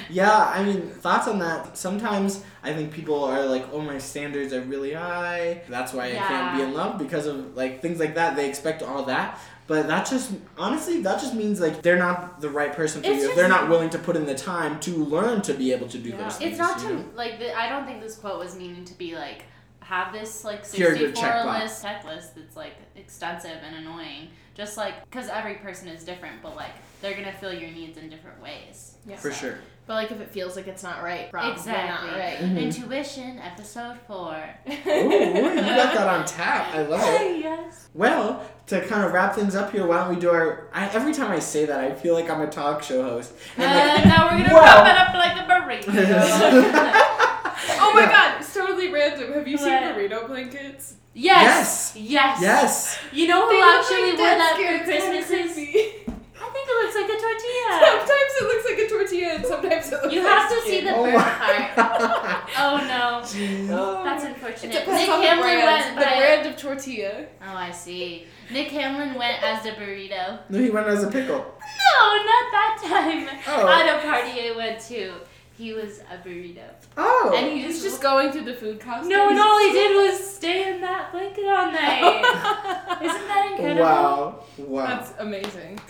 [0.09, 1.77] yeah, I mean, thoughts on that.
[1.77, 5.63] Sometimes I think people are like, oh, my standards are really high.
[5.67, 8.37] That's why I can't be in love because of like things like that.
[8.37, 9.37] They expect all that.
[9.67, 13.23] But that just, honestly, that just means like they're not the right person for It's
[13.23, 13.29] you.
[13.29, 15.97] if they're not willing to put in the time to learn to be able to
[15.97, 16.17] do Yeah.
[16.23, 16.51] those things.
[16.51, 17.05] It's not to know?
[17.15, 17.37] like.
[17.39, 19.43] The, I don't think this quote was meaning to be like
[19.87, 21.61] have this like sixty-four checkbox.
[21.61, 24.29] list checklist that's like extensive and annoying.
[24.53, 26.71] Just like because every person is different, but like
[27.01, 28.95] they're gonna fill your needs in different ways.
[29.05, 29.15] Yeah.
[29.17, 29.59] For So- sure.
[29.85, 32.09] But like if it feels like it's not right, probably Exactly.
[32.09, 32.37] not right.
[32.39, 32.59] Mhm.
[32.61, 34.35] Intuition, episode four.
[34.67, 36.75] Ooh, you got that on tap.
[36.75, 37.39] I love it.
[37.43, 37.87] yes.
[37.93, 40.67] Well, to kind of wrap things up here, why don't we do our?
[40.73, 43.31] I, every time I say that, I feel like I'm a talk show host.
[43.55, 47.23] And like, now we're gonna Well- wrap it up like a burrito.
[47.81, 49.33] oh my god, it's totally random.
[49.33, 49.95] Have you seen What?
[49.95, 50.95] burrito blankets?
[51.13, 51.93] yes.
[51.95, 52.39] Yes.
[52.41, 52.99] yes.
[53.11, 54.85] You know who They look actually like wore dead that scared.
[54.85, 55.53] for It's kinda Christmases?
[55.53, 56.13] creepy.
[56.39, 57.69] I think it looks like a tortilla.
[58.07, 60.77] Sometimes it looks like a tortilla and sometimes it looks You like have to see
[60.79, 60.85] skin.
[60.85, 61.71] the Oh burnt my.
[61.75, 62.49] part.
[62.57, 63.21] Oh no.
[63.25, 63.69] Jeez.
[63.71, 64.03] Oh.
[64.03, 64.71] That's It unfortunate.
[64.73, 65.65] depends Nick on the Hamlin brand.
[65.65, 67.25] went the by- brand of tortilla.
[67.41, 68.27] Oh, I see.
[68.51, 70.39] Nick Hamlin went as the burrito.
[70.49, 71.37] No, he went as a pickle.
[71.39, 73.27] No, not that time.
[73.47, 73.67] Oh.
[73.67, 75.13] At a party I went to,
[75.57, 76.61] he was a burrito.
[76.97, 77.33] Oh.
[77.35, 79.09] And he He was just, just going through the food costumes.
[79.09, 83.01] no, and all he did was stay in that blanket all night.
[83.03, 83.83] Isn't that incredible?
[83.83, 84.43] wow.
[84.57, 84.85] Wow.
[84.87, 85.79] That's amazing.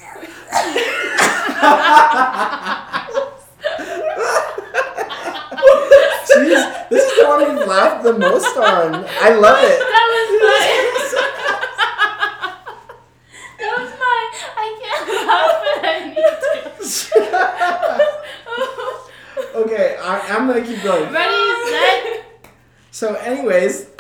[6.28, 9.06] Jeez, this is the one we've laughed the most on.
[9.22, 9.80] I love it.
[9.80, 10.60] That was my.
[13.60, 14.22] that was my.
[14.58, 18.27] I can't laugh, but I need to.
[19.66, 21.12] Okay, I, I'm gonna keep going.
[21.14, 22.24] Ready, set.
[22.92, 23.88] So, anyways,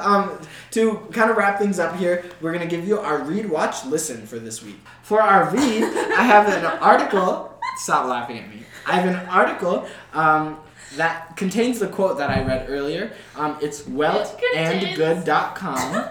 [0.00, 0.38] um,
[0.72, 4.26] to kind of wrap things up here, we're gonna give you our read, watch, listen
[4.26, 4.76] for this week.
[5.02, 7.58] For our read, I have an article.
[7.76, 8.62] Stop laughing at me.
[8.86, 10.58] I have an article um,
[10.96, 13.12] that contains the quote that I read earlier.
[13.36, 16.08] Um, it's wellandgood.com.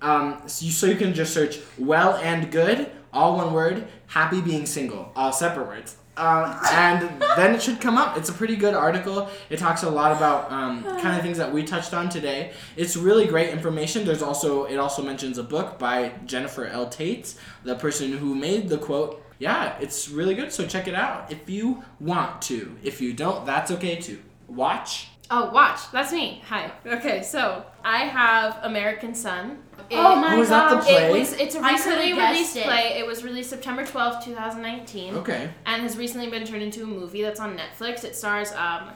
[0.00, 4.40] Um, so, you, so you can just search well and good, all one word, happy
[4.40, 5.96] being single, all separate words.
[6.18, 8.16] Um, and then it should come up.
[8.18, 9.30] It's a pretty good article.
[9.50, 12.52] It talks a lot about um, kind of things that we touched on today.
[12.76, 14.04] It's really great information.
[14.04, 16.86] There's also it also mentions a book by Jennifer L.
[16.86, 19.24] Taitz, the person who made the quote.
[19.38, 20.52] Yeah, it's really good.
[20.52, 22.76] So check it out if you want to.
[22.82, 24.20] If you don't, that's okay too.
[24.48, 25.08] Watch.
[25.30, 25.90] Oh, watch.
[25.92, 26.42] That's me.
[26.48, 26.70] Hi.
[26.86, 29.58] Okay, so I have American Son.
[29.90, 30.84] It- Oh my Was that the gosh.
[30.86, 31.10] play?
[31.10, 31.32] It was.
[31.34, 32.64] It's a I recently could've guessed released it.
[32.64, 32.98] play.
[32.98, 35.50] It was released September twelfth, two thousand nineteen, Okay.
[35.66, 38.04] and has recently been turned into a movie that's on Netflix.
[38.04, 38.90] It stars um,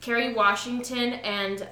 [0.00, 1.66] Kerry Washington and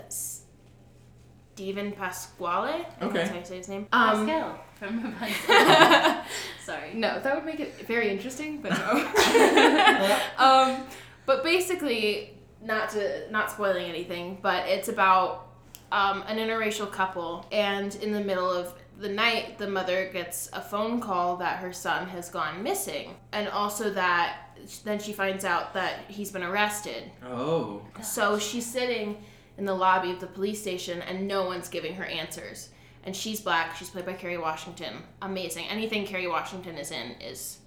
[1.55, 2.46] Steven Pasqual.
[2.48, 3.12] I think Okay.
[3.18, 3.87] That's how you say his name.
[3.92, 6.22] Um, Pascal from Rapunzel.
[6.64, 6.94] Sorry.
[6.94, 10.20] no, that would make it very interesting, but no.
[10.38, 10.85] um,
[11.27, 15.48] but basically, not to not spoiling anything, but it's about
[15.90, 20.61] um, an interracial couple, and in the middle of the night, the mother gets a
[20.61, 25.75] phone call that her son has gone missing, and also that then she finds out
[25.75, 27.11] that he's been arrested.
[27.27, 27.83] Oh.
[28.03, 29.22] So she's sitting
[29.59, 32.70] in the lobby of the police station, and no one's giving her answers.
[33.05, 33.75] And she's black.
[33.75, 35.03] She's played by Kerry Washington.
[35.22, 35.66] Amazing.
[35.66, 37.59] Anything Kerry Washington is in is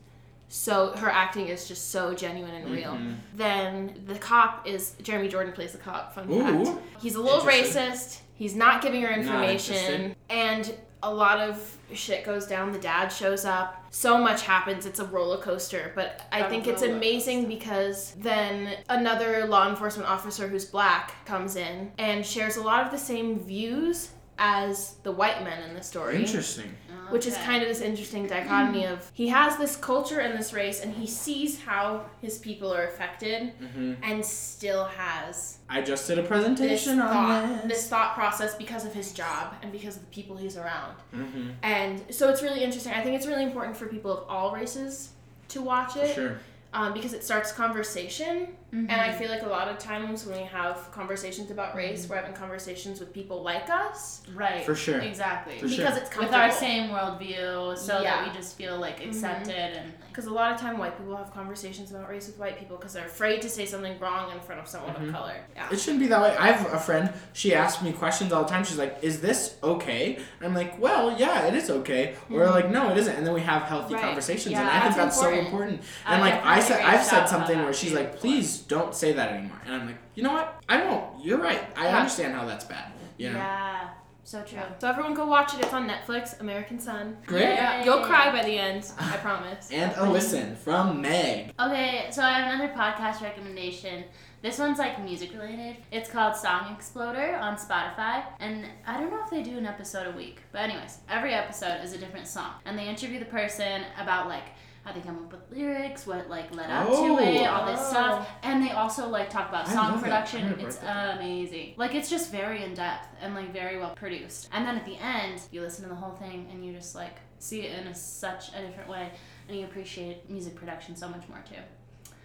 [0.50, 2.94] so her acting is just so genuine and real.
[2.94, 3.16] Mhm.
[3.34, 6.14] Then the cop is Jeremy Jordan plays the cop.
[6.14, 6.66] Fun Ooh.
[6.66, 6.78] fact.
[7.02, 8.20] He's a little racist.
[8.36, 12.72] He's not giving her information, and a lot of shit goes down.
[12.72, 13.86] The dad shows up.
[13.92, 14.86] So much happens.
[14.86, 20.10] It's a roller coaster, but I A think it's amazing because then another law enforcement
[20.10, 25.12] officer who's black comes in and shares a lot of the same views as the
[25.12, 26.76] white men in the story Interesting.
[27.10, 30.82] Which is kind of this interesting dichotomy of he has this culture and this race
[30.82, 36.18] and he sees how his people are affected hmm and still has I just did
[36.18, 37.78] a this presentation on thought, this.
[37.78, 41.50] this thought process because of his job and because of the people he's around hmm
[41.64, 45.10] and so it's really interesting i think it's really important for people of all races
[45.50, 46.40] to watch it Sure.
[46.74, 48.48] um, because it starts conversation.
[48.74, 48.90] Mhm.
[48.90, 51.78] And I feel like a lot of times when we have conversations about Mm-hmm.
[51.78, 54.66] race, we're having conversations with people like us right.
[54.66, 55.00] For sure.
[55.00, 55.60] Exactly.
[55.60, 55.78] For sure.
[55.86, 58.18] because it's With our same worldview, so Yeah.
[58.24, 59.94] that we just feel like accepted and.
[60.10, 62.94] Because a lot of time white people have conversations about race with white people because
[62.94, 65.36] they're afraid to say something wrong in front of someone of color.
[65.54, 65.68] Yeah.
[65.70, 66.34] It shouldn't be that way.
[66.40, 67.12] I have a friend.
[67.34, 68.64] She asks me questions all the time.
[68.64, 72.70] She's like, "Is this okay?" And I'm like, "Well, yeah, it is okay." Or like,
[72.72, 74.04] "No, it isn't." And then we have healthy Right.
[74.04, 75.46] conversations, Yeah, and I think that's that's so important.
[75.46, 75.82] important.
[76.06, 78.32] I've And like I definitely said, I've said something that where she's too like, before.
[78.66, 80.62] "Please don't say that anymore." And I'm like, "You know what?
[80.68, 81.24] I won't.
[81.24, 81.62] You're right.
[81.78, 81.98] I Yeah.
[82.00, 83.38] understand how that's bad." You know.
[83.40, 83.90] Yeah.
[84.24, 84.60] So true.
[84.80, 85.60] So everyone go watch it.
[85.62, 87.16] It's on Netflix, American Son.
[87.28, 87.44] Great.
[87.44, 88.92] Yeah, you'll cry by the end.
[89.00, 89.70] I promise.
[89.72, 91.54] And a listen from Meg.
[91.60, 94.04] Okay, so I have another podcast recommendation.
[94.42, 95.78] This one's like music related.
[95.92, 98.24] It's called Song Exploder on Spotify.
[98.40, 100.42] And I don't know if they do an episode a week.
[100.52, 102.52] But, anyways, every episode is a different song.
[102.66, 104.46] And they interview the person about like
[104.86, 107.18] how they come up with lyrics, what like led up Oh.
[107.18, 107.90] to it, all this Oh.
[107.90, 108.30] stuff.
[108.44, 110.46] And they also like talk about song production.
[110.60, 111.74] It's write that amazing.
[111.76, 114.48] Like it's just very in depth and like very well produced.
[114.54, 117.16] And then at the end, you listen to the whole thing and you just like
[117.40, 119.10] see it in a, such a different way
[119.50, 121.56] and you appreciate music production so much more too.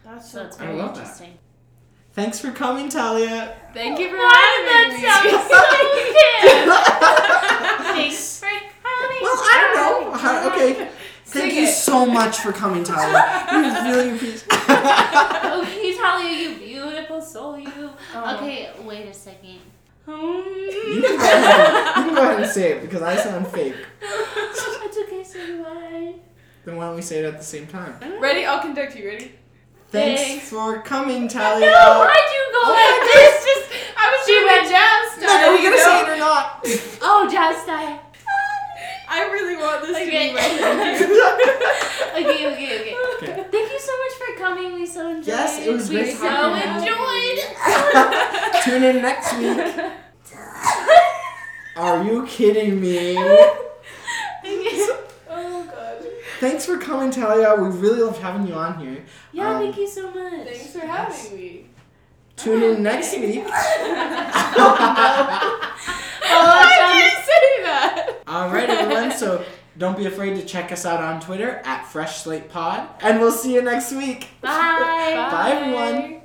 [0.04, 0.66] That's So so it's cool.
[0.66, 1.00] I very love that.
[1.00, 1.38] interesting.
[2.12, 3.56] Thanks for coming, Talia.
[3.72, 5.06] Thank you for Why having did me.
[5.06, 6.60] that sound
[7.86, 7.94] so good?
[7.94, 9.22] Thanks for coming.
[9.22, 10.18] Well, I don't know.
[10.18, 10.88] How, okay.
[11.30, 11.72] Thank Sing you it.
[11.72, 13.46] so much for coming, Talia.
[13.52, 14.52] we really appreciate.
[14.52, 17.90] Okay, Talia, you beautiful soul, you.
[18.14, 18.36] Oh.
[18.36, 19.60] Okay, wait a second.
[20.08, 21.00] You hmm.
[21.02, 23.76] can, go ahead, you can go ahead and say it because I sound fake.
[24.02, 26.14] It's okay, so do I.
[26.64, 27.94] Then why don't we say it at the same time?
[28.20, 28.44] Ready?
[28.44, 29.06] I'll conduct you.
[29.06, 29.30] Ready?
[29.90, 30.48] Thanks, Thanks.
[30.48, 31.66] for coming, Talia.
[31.66, 33.44] No, why'd you go oh, like this?
[33.44, 35.48] Just I was doing went- a jazz Meg, style.
[35.48, 35.90] are we you gonna know?
[35.90, 36.60] say it or not?
[37.02, 38.09] oh, jazz style.
[39.12, 40.04] I really want this Okay.
[40.04, 41.06] to be my thank you.
[42.20, 42.96] Okay, okay, okay.
[43.16, 43.44] Okay.
[43.50, 44.74] Thank you so much for coming.
[44.74, 45.26] We so enjoyed.
[45.26, 47.38] Yes, it was we great so having enjoyed.
[48.64, 49.58] Tune in next week.
[51.76, 53.14] Are you kidding me?
[53.14, 54.96] Thank you.
[55.28, 56.04] Oh god.
[56.40, 57.54] Thanks for coming, Talia.
[57.56, 59.04] We really loved having you on here.
[59.32, 60.46] Yeah, Um, thank you so much.
[60.46, 61.66] Thanks for having me.
[62.42, 63.42] Tune in next week.
[63.46, 63.50] Oh,
[66.30, 68.22] Why did you say that?
[68.26, 69.12] Alright, everyone.
[69.12, 69.44] So
[69.76, 73.32] don't be afraid to check us out on Twitter at Fresh Slate Pod, and we'll
[73.32, 74.28] see you next week.
[74.40, 75.28] Bye.
[75.30, 76.19] Bye, everyone.